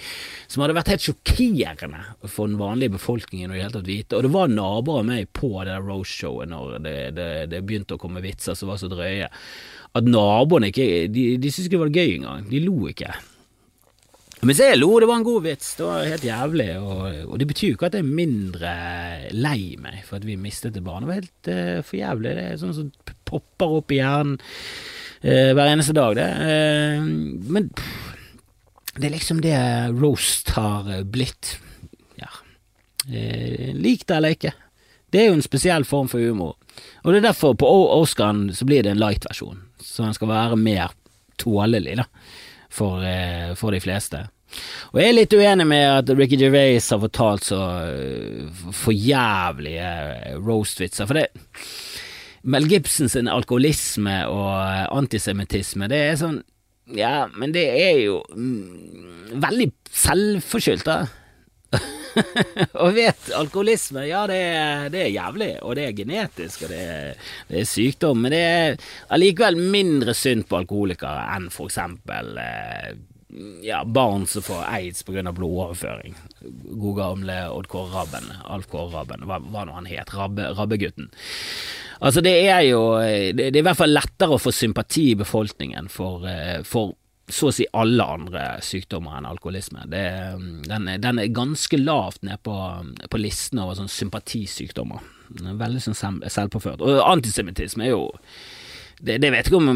[0.47, 4.19] som hadde vært helt sjokkerende for den vanlige befolkningen å i hele tatt vite.
[4.19, 7.99] Og det var naboer av meg på det der Rose-showet når det, det, det begynte
[7.99, 9.31] å komme vitser som var så drøye
[9.99, 12.47] at naboene ikke De, de syntes ikke det var gøy engang.
[12.51, 13.11] De lo ikke.
[14.41, 15.75] Mens jeg lo, det var en god vits.
[15.77, 16.69] Det var helt jævlig.
[16.81, 18.73] Og, og det betyr jo ikke at jeg er mindre
[19.37, 21.05] lei meg for at vi mistet et barn.
[21.05, 22.33] Det var helt uh, for jævlig.
[22.39, 26.31] Det er sånn som popper opp i hjernen uh, hver eneste dag, det.
[26.41, 27.05] Uh,
[27.53, 28.17] men pff,
[28.97, 29.59] det er liksom det
[30.01, 31.59] roast har blitt.
[32.21, 32.33] Ja.
[33.77, 34.57] Lik det eller ikke.
[35.13, 36.57] Det er jo en spesiell form for humor.
[37.05, 40.59] Og det er derfor på Oscaren så blir det en light-versjon så den skal være
[40.61, 40.95] mer
[41.41, 42.07] tålelig da,
[42.73, 44.23] for, eh, for, de fleste.
[44.91, 49.91] Og jeg er litt uenig med at Ricky Gervais har fortalt så uh, for jævlige
[50.35, 51.29] uh, roast-vitser, for det
[52.51, 56.41] Mel Gibson sin alkoholisme og antisemittisme, det er sånn
[56.97, 61.79] Ja, men det er jo mm, veldig selvforskyldt, da.
[62.83, 66.81] og vet alkoholisme, ja det er, det er, jævlig, og det er genetisk, og det
[66.81, 72.37] er, det er sykdom, men det er allikevel mindre synd på alkoholikere enn for eksempel
[72.43, 72.93] eh,
[73.63, 75.33] ja, barn som får aids pga.
[75.33, 76.17] blodoverføring.
[76.71, 81.11] God gamle Odd Kåre Rabben, Alf Kåre Rabben, hva, hva nå han het, Rabbe, Rabbegutten.
[82.01, 82.81] Altså det er jo
[83.37, 86.97] det, er i hvert fall lettere å få sympati i befolkningen for, eh, for
[87.35, 89.87] så å si alle andre sykdommer enn alkoholisme.
[89.91, 90.05] Det,
[90.69, 92.57] den, den, er ganske lavt ned på,
[93.11, 95.05] på listen over sånn sympatisykdommer.
[95.61, 96.83] Veldig sånn selvpåført.
[96.83, 98.09] Og antisemittisme er jo
[99.01, 99.71] det, det, vet jeg ikke om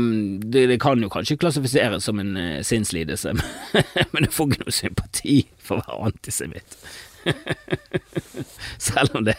[0.44, 3.32] det, det, kan jo kanskje klassifiseres som en uh, sinnslidelse,
[4.12, 6.76] men du får ikke noe sympati for å være antisemitt.
[8.88, 9.38] selv, om det,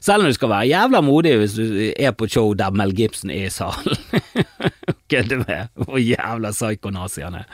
[0.00, 3.28] selv om du skal være jævla modig hvis du er på show der Mel Gibson
[3.34, 4.00] er i salen
[5.10, 7.48] kødde med hvor jævla psyko-nazi han er.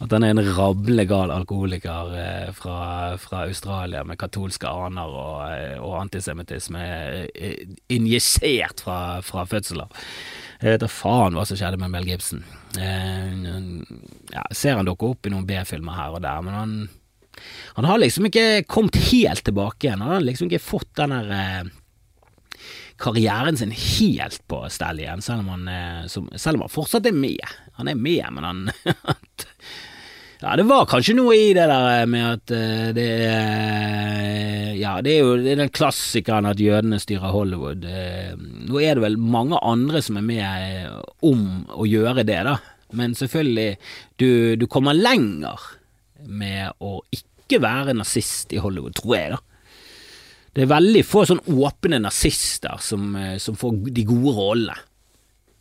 [0.00, 5.76] At han er en rablegal alkoholiker eh, fra, fra, Australia med katolske aner og, eh,
[5.80, 6.84] og antisemittisme
[7.34, 10.06] eh, injisert fra, fra fødsel av.
[10.60, 12.42] Jeg vet da faen hva som skjedde med Mel Gibson.
[12.76, 16.74] ja, ser han dukke opp i noen B-filmer her og der, men han,
[17.78, 20.04] han har liksom ikke kommet helt tilbake igjen.
[20.04, 21.70] Han har liksom ikke fått den der
[23.00, 27.54] karrieren sin helt på stell igjen, selv om, han, selv om han fortsatt er med.
[27.80, 28.66] Han er med, men han
[30.40, 35.12] Ja, det var kanskje noe i det der med at uh, det er Ja, det
[35.12, 37.84] er jo det er den klassikeren at jødene styrer Hollywood.
[37.84, 40.94] Nå er det vel mange andre som er med
[41.28, 41.42] om
[41.76, 42.56] å gjøre det, da.
[42.96, 43.74] Men selvfølgelig,
[44.16, 45.60] du, du kommer lenger
[46.24, 49.42] med å ikke være nazist i Hollywood, tror jeg, da.
[50.50, 54.86] Det er veldig få sånn åpne nazister som, eh, som får de gode rollene.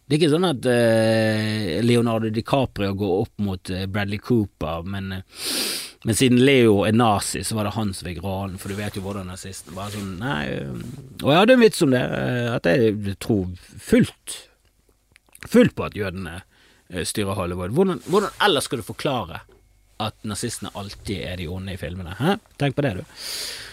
[0.09, 5.11] Det er ikke sånn at eh, Leonardo DiCaprio går opp mot uh, Bradley Cooper, men,
[5.19, 5.43] uh,
[6.01, 8.97] men, siden Leo er nazi, så var det han som fikk rollen, for du vet
[8.97, 10.47] jo hvordan nazisten var sånn Nei
[11.21, 12.01] Og jeg hadde en vits om det,
[12.55, 13.53] at jeg tror
[13.85, 14.39] fullt
[15.45, 16.41] fullt på at jødene
[17.05, 17.77] styrer Hollywood.
[17.77, 19.43] Hvordan, hvordan ellers skal du forklare
[19.99, 22.15] at nazistene alltid er de onde i filmene?
[22.19, 22.37] Hæ?
[22.61, 23.23] Tenk på det, du.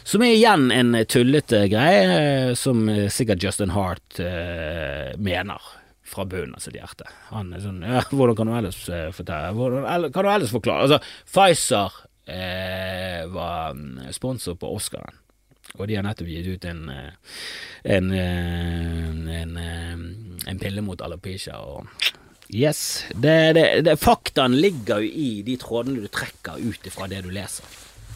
[0.06, 5.62] Som er igjen en tullete greie, eh, som sikkert Justin Hart uh, mener
[6.06, 7.08] fra bunnen av sitt hjerte.
[7.32, 10.86] Han er sånn ja, Hvordan kan du ellers uh, fortelle Hvordan kan du ellers forklare
[10.86, 11.96] Altså, Pfizer
[12.30, 15.18] uh, var mm, sponsor på Oscaren,
[15.74, 16.84] og de har nettopp gitt ut en
[17.86, 19.58] en, en,
[20.46, 21.58] en pille mot alopecia.
[21.58, 21.86] og
[22.48, 23.04] Yes.
[23.14, 27.30] Det, det, det, faktaen ligger jo i de trådene du trekker ut ifra det du
[27.34, 27.66] leser.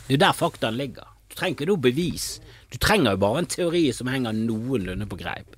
[0.06, 1.08] Det er jo der faktaen ligger.
[1.30, 2.28] Du trenger ikke noe bevis.
[2.70, 5.56] Du trenger jo bare en teori som henger noenlunde på greip.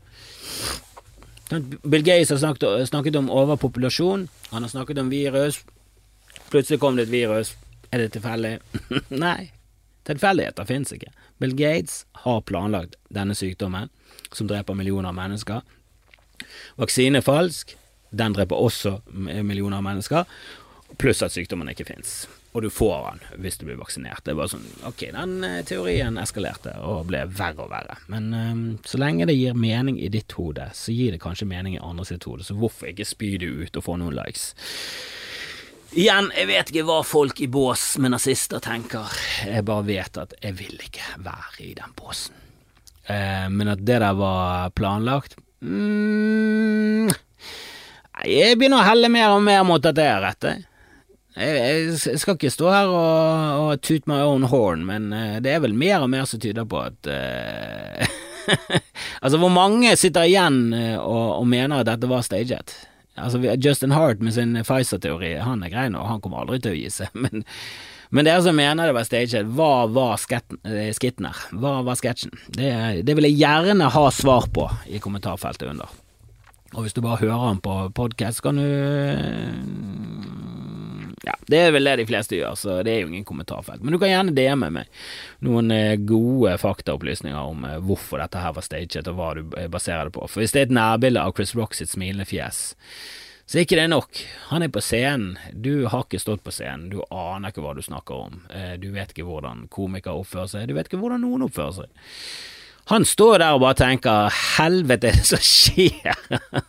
[1.53, 4.29] Bill Gates har snakket, snakket om overpopulasjon.
[4.51, 5.61] Han har snakket om virus.
[6.51, 7.57] Plutselig kom det et virus.
[7.93, 8.59] Er det tilfeldig?
[9.25, 9.51] Nei.
[10.09, 11.13] Tilfeldigheter fins ikke.
[11.39, 13.93] Bill Gates har planlagt denne sykdommen,
[14.33, 15.61] som dreper millioner av mennesker.
[16.81, 17.77] Vaksine er falsk.
[18.13, 20.39] Den dreper også millioner av mennesker.
[21.01, 24.25] Pluss at sykdommen ikke fins og du får den hvis du blir vaksinert.
[24.25, 27.97] Det er bare sånn, ok, Den eh, teorien eskalerte og ble verre og verre.
[28.13, 31.79] Men um, så lenge det gir mening i ditt hode, så gir det kanskje mening
[31.79, 34.51] i andre sitt hode, så hvorfor ikke spy det ut og få noen likes?
[35.93, 39.17] Igjen, jeg vet ikke hva folk i bås med nazister tenker,
[39.49, 42.37] jeg bare vet at jeg vil ikke være i den båsen.
[43.09, 45.35] Uh, men at det der var planlagt
[45.65, 47.09] mm,
[48.21, 50.47] Jeg begynner å helle mer og mer mot at det er rett.
[51.33, 55.55] Jeg, jeg skal ikke stå her og, og toot my own horn, men eh, det
[55.55, 58.19] er vel mer og mer som tyder på at uh,
[59.23, 62.77] Altså, hvor mange sitter igjen eh, og, og, mener at dette var staget?
[63.17, 66.81] Altså, Justin Hart med sin Pfizer-teori, han er grei nå, han kommer aldri til å
[66.83, 67.47] gi seg, men,
[68.13, 71.45] men dere som mener det var staget, hva var skitten her?
[71.57, 72.37] Hva var sketsjen?
[72.53, 72.75] Det,
[73.09, 76.02] det vil jeg gjerne ha svar på i kommentarfeltet under.
[76.73, 78.69] Og hvis du bare hører han på podkast, kan du
[81.23, 83.83] ja, det er vel det de fleste gjør, så det er jo ingen kommentarfelt.
[83.85, 85.05] Men du kan gjerne DM meg
[85.47, 89.69] noen eh, gode faktaopplysninger om eh, hvorfor dette her var staged, og hva du eh,
[89.71, 90.25] baserer det på.
[90.27, 92.73] For hvis det er et nærbilde av Chris Rock sitt smilende fjes,
[93.47, 94.23] så er ikke det nok.
[94.51, 97.83] Han er på scenen, du har ikke stått på scenen, du aner ikke hva du
[97.85, 98.43] snakker om.
[98.81, 102.07] Du vet ikke hvordan komikere oppfører seg, du vet ikke hvordan noen oppfører seg.
[102.91, 106.17] Han står der og bare tenker 'helvete, er som skjer?'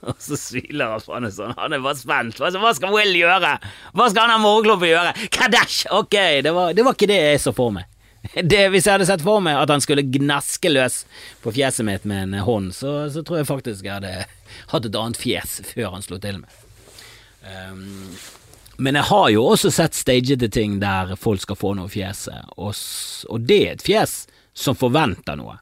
[0.02, 1.56] og så sviler han fra sånn.
[1.58, 2.38] Han er bare spent.
[2.38, 3.56] Hva, hva skal Will gjøre?
[3.94, 5.16] Hva skal han ha morgenklubb gjøre?
[5.34, 5.88] Kadash!
[5.92, 7.90] Ok, det var, det var, ikke det jeg så for meg.
[8.40, 11.02] Det, hvis jeg hadde sett for meg at han skulle gnaske løs
[11.44, 14.14] på fjeset mitt med en hånd, så, så tror jeg faktisk jeg hadde
[14.72, 16.62] hatt et annet fjes før han slo til meg.
[17.44, 18.16] Um,
[18.80, 22.48] men jeg har jo også sett stagede ting der folk skal få noe i fjeset,
[22.56, 22.72] og,
[23.28, 24.16] og det er et fjes
[24.56, 25.58] som forventer noe.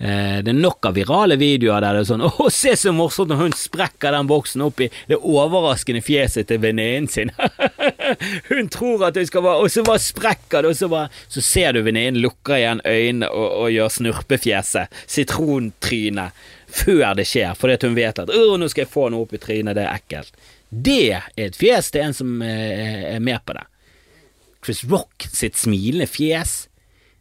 [0.00, 3.28] Eh, det er nok av virale videoer der det er sånn 'Å, se så morsomt
[3.28, 7.32] når hun sprekker den boksen opp i det overraskende fjeset til venninnen sin'.
[8.50, 11.44] hun tror at hun skal være Og så bare sprekker det, og så bare Så
[11.44, 16.40] ser du venninnen lukker igjen øynene og, og gjør snurpefjeset, sitrontrynet,
[16.70, 19.42] før det skjer, fordi hun vet at 'Å, nå skal jeg få noe opp i
[19.42, 20.32] trynet, det er ekkelt'.
[20.70, 23.66] Det er et fjes til en som eh, er med på det.
[24.64, 26.70] Chris Rock sitt smilende fjes,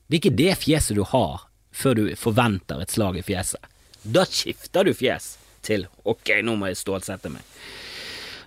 [0.08, 1.49] det er ikke det fjeset du har
[1.80, 3.64] før du forventer et slag i fjeset.
[4.04, 5.34] Da skifter du fjes
[5.66, 7.44] til ok, nå må jeg stålsette meg.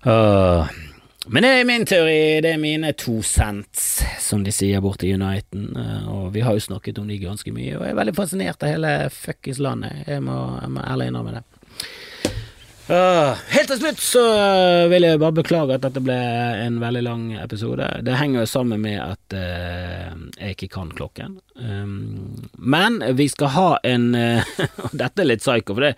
[0.02, 0.66] Uh,
[1.30, 5.12] men det er min teori, det er mine to cents, som de sier borte i
[5.14, 5.68] Uniten.
[5.76, 8.64] Uh, og vi har jo snakket om de ganske mye, og jeg er veldig fascinert
[8.64, 10.04] av hele fuckings landet.
[10.08, 11.44] Jeg må, jeg må ærlig innrømme det.
[12.90, 14.22] Uh, helt til slutt så
[14.90, 16.16] vil jeg bare beklage at dette ble
[16.64, 17.86] en veldig lang episode.
[18.02, 21.38] Det henger jo sammen med at uh, jeg ikke kan klokken.
[21.54, 24.54] Um, men vi skal ha en uh,
[24.90, 25.96] Dette er litt psycho, for det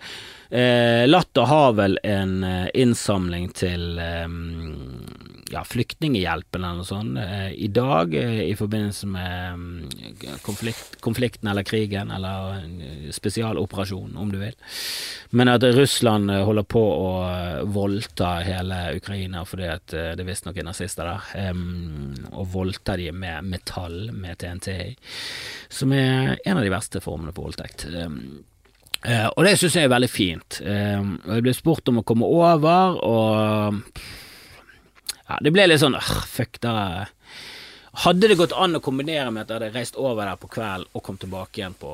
[1.09, 2.45] Latter har vel en
[2.77, 9.59] innsamling til um, ja, Flyktninghjelpen eller noe sånt eh, i dag eh, i forbindelse med
[9.59, 12.65] mm, konflikt, konflikten eller krigen eller
[13.13, 14.55] spesialoperasjon, om du vil.
[15.37, 17.11] Men at Russland eh, holder på å
[17.69, 21.55] voldta hele Ukraina fordi at det visstnok er nazister der,
[22.33, 24.69] og voldta de med metall, med TNT,
[25.69, 27.85] som er en av de verste formene for voldtekt.
[27.85, 30.59] og det syns jeg er veldig fint.
[30.61, 33.81] jeg ble spurt om å komme over, og
[35.29, 37.05] ja, det ble litt sånn uh, fuck, da
[37.95, 40.89] Hadde det gått an å kombinere med at jeg hadde reist over der på kvelden
[40.97, 41.91] og kom tilbake igjen på,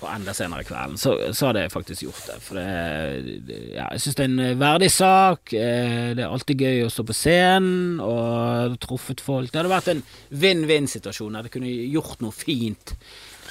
[0.00, 2.38] på enda senere kvelden, så, så, hadde jeg faktisk gjort det.
[2.42, 5.54] For det, det ja, jeg syns det er en verdig sak.
[5.54, 9.52] Eh, det er alltid gøy å stå på scenen og truffet folk.
[9.52, 10.02] Det hadde vært en
[10.42, 11.38] vinn-vinn-situasjon.
[11.38, 12.96] Jeg kunne gjort noe fint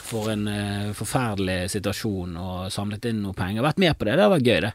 [0.07, 3.63] for en uh, forferdelig situasjon og samlet inn noe penger.
[3.63, 4.17] Vært med på det.
[4.17, 4.73] Det hadde vært gøy, det.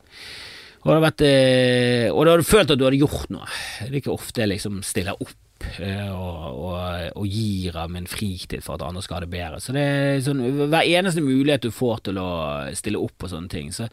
[0.83, 3.47] Og da vært, du hadde følt at du hadde gjort noe.
[3.85, 6.79] Det er ikke ofte jeg liksom stiller opp eh, og, og,
[7.21, 9.61] og, gir av min fritid for at andre skal ha det bedre.
[9.63, 12.33] Så det er sånn, Hver eneste mulighet du får til å
[12.75, 13.87] stille opp på sånne ting, så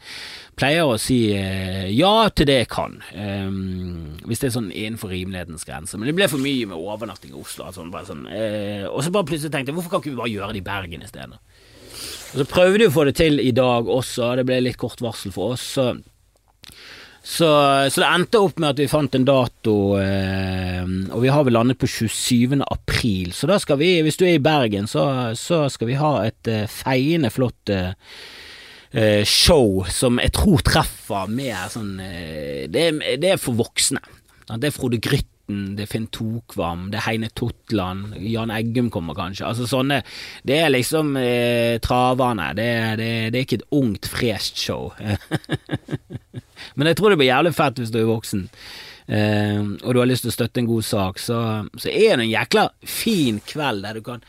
[0.58, 2.98] pleier jeg å si eh, ja til det jeg kan.
[3.14, 6.00] Um, hvis det er sånn innenfor rimelighetens grense.
[6.00, 7.70] Men det ble for mye med overnatting i Oslo.
[7.76, 10.58] Sånn, sånn, uh, og så bare plutselig tenkte jeg hvorfor kan ikke vi bare gjøre
[10.58, 11.38] det i Bergen i stedet?
[12.30, 15.02] Og så prøvde vi å få det til i dag også, det ble litt kort
[15.02, 15.76] varsel for oss.
[15.78, 15.92] så
[17.22, 17.50] så,
[17.92, 21.58] så, det endte opp med at vi fant en dato, eh, og vi har vel
[21.58, 22.62] landet på 27.
[22.64, 23.34] april.
[23.36, 26.52] Så da skal vi, hvis du er i Bergen, så, så skal vi ha et
[26.52, 27.92] eh, feiende flott eh,
[28.90, 32.88] eh show som jeg tror treffer mer sånn eh, det,
[33.22, 34.02] det, er for voksne.
[34.50, 39.18] Det er Frode Grytten, det er Finn Tokvam, det er Heine Totland, Jan Eggum kommer
[39.18, 39.46] kanskje.
[39.46, 40.00] Altså sånne
[40.42, 42.54] Det er liksom eh, traverne.
[42.58, 44.90] Det, det, det, er ikke et ungt, fresht show.
[46.76, 48.46] Men jeg tror det blir jævlig fett hvis du er voksen.
[49.10, 51.40] Eh, og du har lyst til å støtte en god sak, så,
[51.82, 54.22] så er det en jækla fin kveld der du kan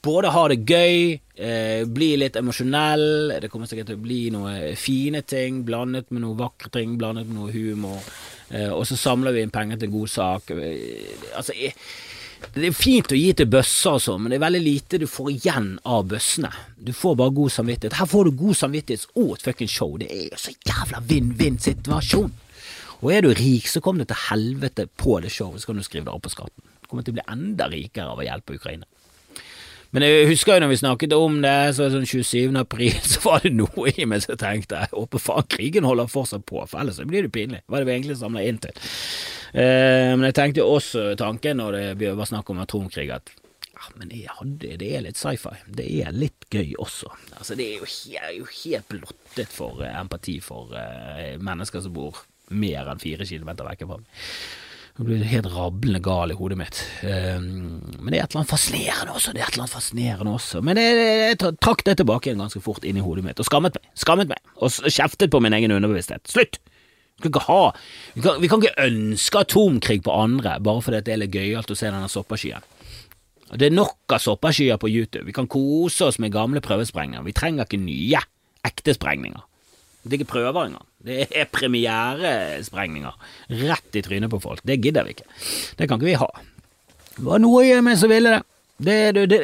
[0.00, 4.76] både ha det gøy, eh, bli litt emosjonell, det kommer sikkert til å bli noen
[4.80, 8.00] fine ting blandet med noen vakre ting, blandet med noe humor.
[8.48, 10.54] Eh, og så samler vi inn penger til en god sak.
[10.54, 11.74] Altså, altså,
[12.54, 15.06] det er fint å gi til bøsser og sånn, men det er veldig lite du
[15.10, 16.50] får igjen av bøssene.
[16.80, 17.98] Du får bare god samvittighet.
[18.00, 19.92] Her får du god samvittighet og et fuckings show.
[20.00, 22.32] Det er jo så jævla vinn-vinn-situasjon.
[23.00, 25.86] Og er du rik, så kom det til helvete på det showet, så kan du
[25.86, 26.64] skrive det opp på skatten.
[26.82, 28.88] Du kommer til å bli enda rikere av å hjelpe Ukraina.
[29.90, 32.54] Men jeg husker jo når vi snakket om det, så sånn 27.
[32.60, 36.46] april, så var det noe i meg som tenkte jeg håper faen krigen holder fortsatt
[36.46, 37.64] på, for ellers blir det pinlig.
[37.66, 38.90] Hva er det vi egentlig samler inn til?
[39.50, 43.32] Eh, men jeg tenkte også tanken når det var snakk om atomkrig, at
[43.80, 45.54] ja, men hadde, det er litt sci-fi.
[45.72, 47.08] Det er litt gøy også.
[47.38, 51.94] Altså, det er jo helt, jo helt blottet for uh, empati for uh, mennesker som
[51.96, 52.18] bor
[52.50, 54.26] mer enn fire kilometer vekk fra meg.
[54.98, 56.82] Jeg blir helt rablende gal i hodet mitt.
[57.00, 59.32] Um, men det er et eller annet fascinerende også.
[59.32, 60.60] Det er et eller annet fascinerende også.
[60.66, 63.48] Men jeg, jeg, jeg trakk det tilbake igjen ganske fort inn i hodet mitt, og
[63.48, 63.88] skammet meg.
[63.96, 66.28] Skammet meg, og kjeftet på min egen underbevissthet.
[66.28, 66.60] Slutt!
[67.20, 67.62] Vi kan ikke ha
[68.14, 71.70] Vi kan, vi kan ikke ønske atomkrig på andre bare fordi det er litt gøyalt
[71.70, 72.64] å se denne soppeskyen.
[73.50, 75.26] Det er nok av soppeskyer på YouTube.
[75.26, 77.24] Vi kan kose oss med gamle prøvesprengninger.
[77.26, 78.20] Vi trenger ikke nye,
[78.66, 79.42] ekte sprengninger.
[80.02, 80.86] Det er ikke prøver engang.
[81.04, 83.18] Det er premieresprengninger.
[83.66, 84.62] Rett i trynet på folk.
[84.64, 85.26] Det gidder vi ikke.
[85.76, 86.30] Det kan ikke vi ha.
[87.16, 88.40] Det var noe i meg som ville det.
[88.80, 89.40] Det, det, det.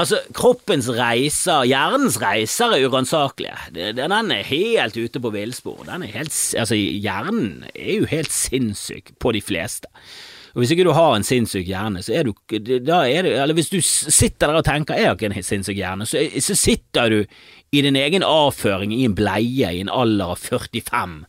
[0.00, 3.92] Altså, kroppens reiser, hjernens reiser er uransakelige.
[3.98, 5.84] Den er helt ute på villspor.
[5.88, 9.90] Altså, hjernen er jo helt sinnssyk på de fleste.
[10.52, 12.32] Og Hvis ikke du har en sinnssyk hjerne, så er du
[12.84, 15.76] da er det, Eller hvis du sitter der og tenker 'jeg har ikke en sinnssyk
[15.76, 17.24] hjerne', så, så sitter du
[17.72, 21.24] i din egen avføring i en bleie i en alder av 45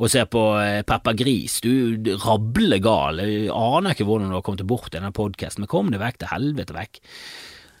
[0.00, 1.60] og ser på eh, Peppa Gris.
[1.60, 3.20] Du rabler gal.
[3.20, 6.22] Jeg aner ikke hvordan du har kommet bort i denne podkasten, men kom deg vekk
[6.22, 7.00] til helvete vekk.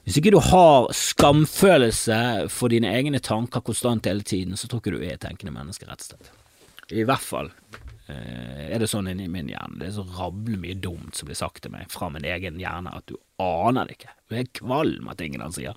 [0.06, 4.96] Hvis ikke du har skamfølelse for dine egne tanker konstant hele tiden, så tror ikke
[4.96, 6.32] du er et tenkende menneske, rett og slett.
[6.90, 7.52] I hvert fall
[8.10, 9.78] Eh, er det sånn inni min hjerne.
[9.80, 12.92] Det er så rabler mye dumt som blir sagt til meg fra min egen hjerne
[12.96, 14.14] at du aner det ikke.
[14.30, 15.76] Du er kvalm av tingene han sier.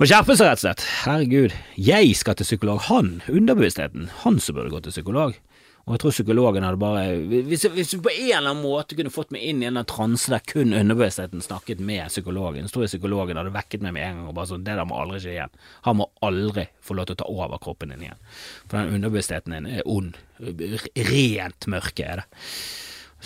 [0.00, 0.86] Må skjerpe seg, rett og slett.
[1.04, 1.54] Herregud.
[1.76, 2.80] Jeg skal til psykolog.
[2.88, 5.36] Han, underbevisstheten, han som burde gå til psykolog.
[5.90, 9.10] Og jeg tror psykologen hadde bare hvis, hvis, du på en eller annen måte kunne
[9.10, 12.84] fått meg inn i en annen transe der kun underbevisstheten snakket med psykologen, så tror
[12.84, 15.18] jeg psykologen hadde vekket meg med en gang og bare sånn Det der må aldri
[15.24, 15.56] skje igjen.
[15.88, 18.20] Han må aldri få lov til å ta over kroppen din igjen.
[18.68, 20.20] For den underbevisstheten din er ond.
[21.10, 22.28] Rent mørke er det.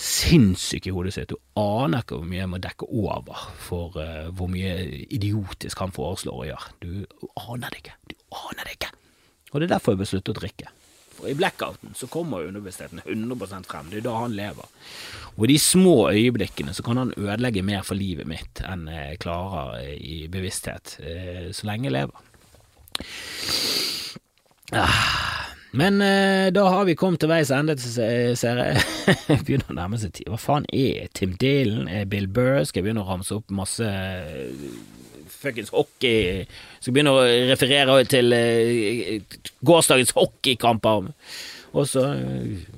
[0.07, 1.35] Sinnssyk i hodet sitt.
[1.35, 4.73] Du aner ikke hvor mye jeg må dekke over for uh, hvor mye
[5.12, 6.73] idiotisk han foreslår å gjøre.
[6.81, 7.99] Du aner det ikke.
[8.09, 8.91] Du aner det ikke.
[9.53, 10.73] Og det er derfor jeg besluttet å drikke.
[11.15, 13.91] For i blackouten så kommer underbevisstheten 100 frem.
[13.91, 14.69] Det er da han lever.
[15.35, 19.19] Og i de små øyeblikkene så kan han ødelegge mer for livet mitt enn jeg
[19.25, 22.23] klarer i bevissthet, eh, så lenge jeg lever.
[24.75, 28.85] Ah, men eh, da har vi kommet til veis ende, ser jeg.
[29.47, 30.31] begynner å nærme seg tid.
[30.31, 31.89] Hva faen er Tim Dylan?
[31.91, 32.62] Er Bill Burr?
[32.62, 33.91] Skal jeg begynne å ramse opp masse
[35.45, 36.45] fuckings hockey
[36.81, 41.11] Skal begynne å referere til uh, gårsdagens hockeykamper.
[41.75, 42.69] Og så uh,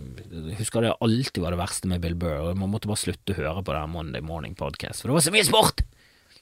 [0.58, 3.64] husker det alltid var det verste med Bill Burr, man måtte bare slutte å høre
[3.66, 5.86] på den Monday Morning Podcast, for det var så mye sport!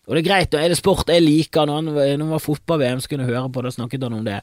[0.05, 1.65] Og det er greit, er det sport jeg liker.
[1.65, 4.41] Når han, var fotball-VM, så kunne jeg høre på det, snakket han om det.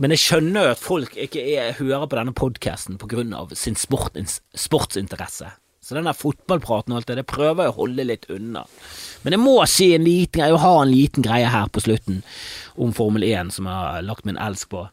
[0.00, 2.96] Men jeg skjønner jo at folk ikke er, hører på denne podkasten
[3.36, 5.50] av sin sportins, sportsinteresse.
[5.80, 8.66] Så den der fotballpraten og alt det, det prøver jeg å holde litt unna.
[9.24, 12.20] Men jeg må si en liten greie, har en liten greie her på slutten
[12.80, 14.84] om Formel 1 som jeg har lagt min elsk på.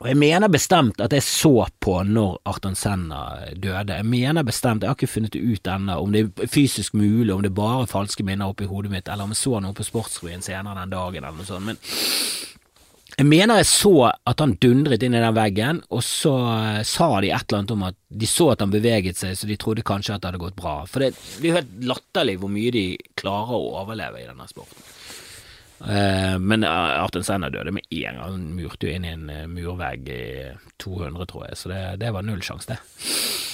[0.00, 3.20] Og jeg mener bestemt at jeg så på når Arton Senna
[3.54, 3.94] døde.
[3.94, 7.30] Jeg mener bestemt, jeg har ikke funnet det ut ennå, om det er fysisk mulig,
[7.34, 9.86] om det er bare falske minner oppi hodet mitt, eller om jeg så noe på
[9.86, 11.70] Sportsrevyen senere den dagen, eller noe sånt.
[11.70, 11.78] Men
[13.14, 17.08] jeg mener jeg så at han dundret inn i den veggen, og så eh, sa
[17.22, 19.86] de et eller annet om at de så at han beveget seg, så de trodde
[19.86, 20.80] kanskje at det hadde gått bra.
[20.90, 22.84] For det blir jo helt latterlig hvor mye de
[23.18, 24.90] klarer å overleve i denne sporten.
[25.84, 28.22] Uh, men Arten Senna døde med én gang.
[28.24, 30.24] Han murte jo inn i en murvegg i
[30.82, 33.53] 200, tror jeg, så det, det var null sjanse, det.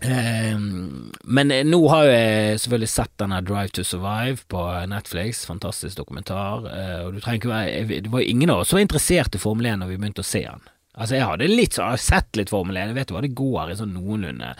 [0.00, 6.66] Ehm, men nå har jeg selvfølgelig sett denne Drive to Survive på Netflix, fantastisk dokumentar.
[6.66, 9.42] Uh, og du trenger ikke være Det var ingen av oss som var interessert i
[9.42, 10.66] Formel 1 når vi begynte å se den.
[10.98, 13.34] Altså, jeg hadde litt jeg har sett litt Formel 1, jeg vet jo hva det
[13.38, 14.50] går i sånn noenlunde,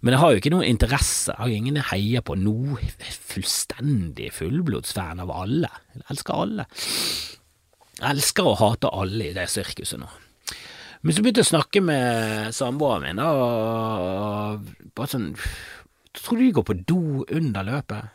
[0.00, 2.38] men jeg har jo ikke noen interesse, jeg har jo ingen jeg heier på.
[2.38, 2.90] Noe
[3.32, 5.70] fullstendig fullblodsfan av alle.
[5.96, 6.68] Jeg elsker alle.
[7.98, 10.10] Jeg elsker å hate alle i det sirkuset nå.
[11.02, 15.32] Men så begynte jeg å snakke med samboeren min, og bare sånn
[16.12, 18.10] Tror du de går på do under løpet?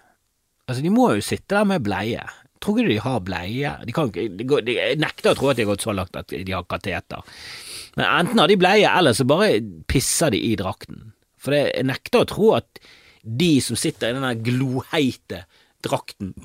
[0.67, 2.21] Altså, de må jo sitte der med bleie.
[2.61, 3.71] Tror ikke de har bleie?
[3.89, 6.29] De kan de de, jeg nekter å tro at de har gått så langt at
[6.29, 7.25] de har kateter.
[7.97, 9.49] Men enten har de bleie, eller så bare
[9.89, 11.09] pisser de i drakten.
[11.41, 12.81] For det, jeg nekter å tro at
[13.25, 15.41] de som sitter i denne gloheite
[15.85, 16.35] drakten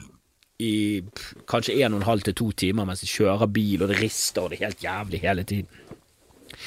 [0.62, 1.02] i
[1.50, 4.46] kanskje en og en halv til to timer mens de kjører bil, og det rister
[4.46, 5.81] og det er helt jævlig hele tiden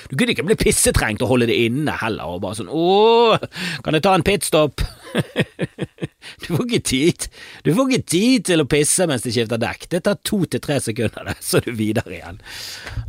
[0.10, 3.40] du kunne ikke bli pissetrengt og holde det inne heller, og bare sånn ååå,
[3.86, 4.86] kan jeg ta en pitstop?
[6.42, 7.26] Du får ikke tid
[7.64, 9.86] Du får ikke tid til å pisse mens de skifter dekk.
[9.92, 12.40] Det tar to til tre sekunder, så er du videre igjen.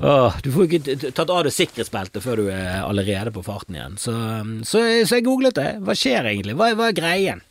[0.04, 3.96] Åh, du får ikke tatt av deg sikkerhetsbeltet før du er allerede på farten igjen.
[4.00, 4.14] Så,
[4.68, 5.70] så, så jeg googlet det.
[5.84, 6.56] Hva skjer egentlig?
[6.60, 7.42] Hva, hva er greien?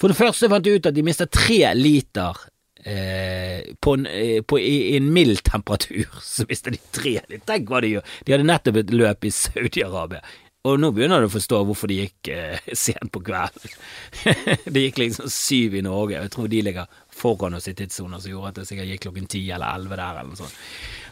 [0.00, 2.38] For det første fant jeg ut at de mister tre liter
[2.84, 7.44] Eh, på en, eh, på, i, i, en mild temperatur, så mister de tre litt.
[7.48, 8.14] Tenk hva de gjør.
[8.24, 10.22] De hadde nettopp et løp i Saudi-Arabia.
[10.68, 13.76] Og nå begynner du å forstå hvorfor de gikk eh, sent på kvelden.
[14.72, 18.32] det gikk liksom syv i Norge, jeg tror de ligger foran oss i tidssoner som
[18.32, 20.58] gjorde at det sikkert gikk klokken ti eller elleve der, eller noe sånt.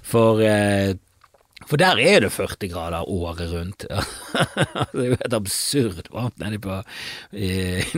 [0.08, 0.94] For, eh,
[1.66, 3.84] for der er det 40 grader året rundt.
[4.94, 6.78] det er jo helt absurd varmt nede på,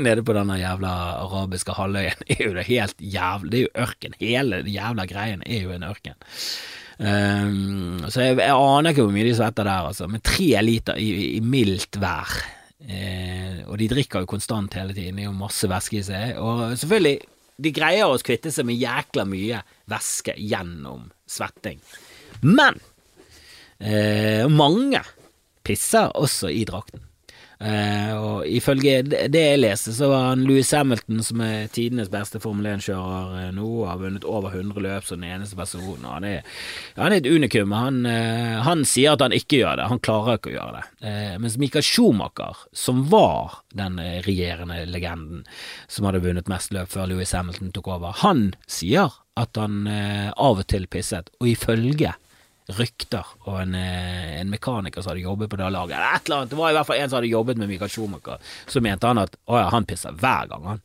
[0.00, 0.92] nede på denne jævla
[1.26, 2.24] arabiske halvøyen.
[2.24, 4.16] Det er jo det helt jævlig, det er jo ørken.
[4.20, 6.16] Hele jævla greien er jo en ørken.
[7.00, 10.08] Um, så jeg, jeg, aner ikke hvor mye de svetter der, altså.
[10.10, 12.34] Men tre liter i, i mildt vær.
[12.80, 16.36] Uh, og de drikker jo konstant hele tiden, det er jo masse væske i seg.
[16.40, 17.16] Og selvfølgelig,
[17.60, 21.80] de greier å kvitte seg med jækla mye væske gjennom svetting.
[22.40, 22.80] Men
[23.84, 25.02] uh, mange
[25.66, 27.06] pisser også i drakten.
[27.60, 32.40] Eh, og ifølge det jeg leste, så var han Louis Hamilton, som er tidenes beste
[32.40, 36.06] Formel 1-kjører nå, nå, har vunnet over 100 løp som den eneste personen.
[36.08, 36.46] Han er,
[36.96, 37.74] han er et unikum.
[37.76, 41.12] Han, eh, han, sier at han ikke gjør det, han klarer ikke å gjøre det.
[41.42, 45.44] mens Mikael Schumacher, som var den regjerende legenden
[45.86, 50.64] som hadde vunnet mest løp før Louis Hamilton tok over, han sier at han av
[50.64, 52.14] og til pisset, og ifølge
[52.68, 55.96] rykter og en, eh, en, mekaniker som hadde jobbet på det laget.
[55.98, 56.50] Et eller annet.
[56.50, 58.52] Det var i hvert fall en som hadde jobbet med Michael Schumacher.
[58.66, 60.82] Så mente han at å ja, han pisser hver gang, han.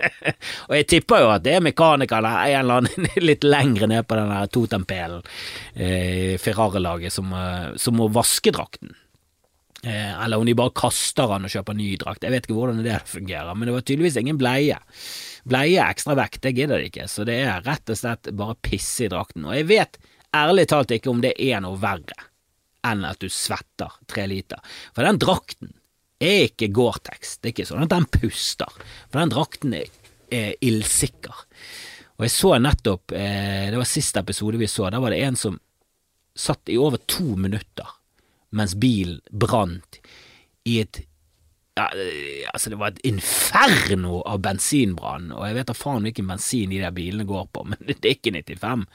[0.68, 4.18] og jeg tipper jo at det er mekanikeren en eller annen litt lengre ned på
[4.18, 5.22] den totempelen,
[5.74, 8.94] eh, Ferrari-laget, som, eh, som, må vaske drakten.
[9.82, 12.24] Eh, eller om de bare kaster han og kjøper ny drakt.
[12.24, 14.78] Jeg vet ikke hvordan det fungerer, men det var tydeligvis ingen bleie.
[15.48, 19.06] Bleie ekstra vekt, det gidder de ikke, så det er rett og slett bare pisse
[19.06, 19.46] i drakten.
[19.48, 19.96] Og jeg vet
[20.36, 22.26] ærlig talt ikke om det er noe verre
[22.86, 24.60] enn at du svetter tre liter.
[24.96, 25.74] For den drakten
[26.20, 29.90] er ikke Gore-Tex, det er ikke sånn at den puster, for den drakten er,
[30.32, 31.44] er ildsikker.
[32.20, 35.38] Og jeg så nettopp, eh, det var siste episode vi så, der var det en
[35.40, 35.60] som
[36.36, 37.96] satt i over to minutter
[38.56, 40.00] mens bilen brant
[40.68, 41.02] i et
[41.78, 41.86] ja,
[42.50, 46.80] altså det var et inferno av bensinbrann, og jeg vet da faen hvilken bensin de
[46.82, 48.86] der bilene går på, men det er ikke 95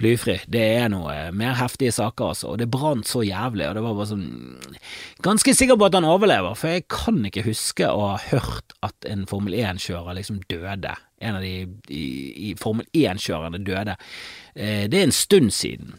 [0.00, 0.38] blyfri.
[0.50, 3.98] Det er noe mer heftige saker, altså, og det brant så jævlig, og det var
[3.98, 4.24] bare sånn
[5.24, 9.08] Ganske sikker på at han overlever, for jeg kan ikke huske å ha hørt at
[9.08, 10.92] en Formel 1-kjører liksom døde.
[11.24, 11.54] En av de
[11.92, 12.06] i,
[12.50, 13.96] i Formel 1-kjørerne døde.
[14.54, 15.96] Eh, det er en stund siden.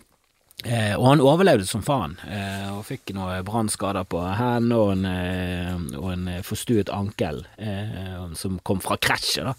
[0.68, 5.06] Eh, og han overlevde som faen, eh, og fikk noen brannskader på hendene og en,
[5.08, 9.48] eh, og en forstuet ankel eh, som kom fra krasjet.
[9.48, 9.56] da.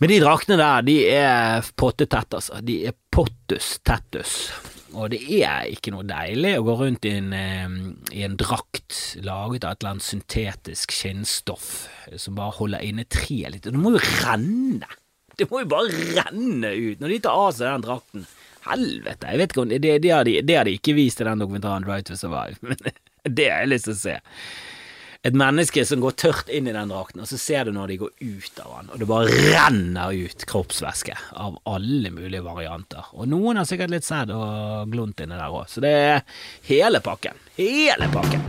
[0.00, 2.60] Men de draktene der, de er pottetett, altså.
[2.64, 4.50] De er pottus tettus.
[4.96, 7.76] Og det er ikke noe deilig å gå rundt i en, eh,
[8.16, 13.52] i en drakt laget av et eller annet syntetisk skinnstoff som bare holder inne treet
[13.52, 13.68] litt.
[13.68, 14.88] Og Det må jo renne!
[15.36, 18.28] Det må jo bare renne ut når de tar av seg den drakten.
[18.66, 21.26] Helvete, jeg vet ikke om Det, det, har, de, det har de ikke vist i
[21.28, 22.80] den dokumentaren Right to Survive, men
[23.26, 24.16] det har jeg lyst til å se.
[25.26, 27.96] Et menneske som går tørt inn i den drakten, og så ser du når de
[28.04, 33.08] går ut av den, og det bare renner ut kroppsvæske av alle mulige varianter.
[33.18, 36.22] Og noen har sikkert litt sæd og glunt inni der òg, så det er
[36.70, 37.42] hele pakken.
[37.58, 38.46] Hele pakken.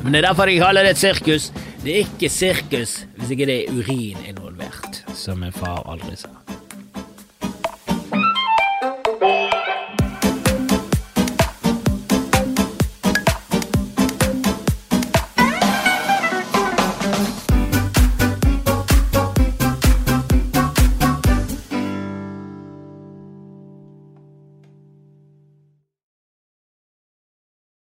[0.00, 1.50] Men det er derfor de kaller det et sirkus.
[1.84, 6.39] Det er ikke sirkus hvis ikke det er urin involvert, som min far aldri sa.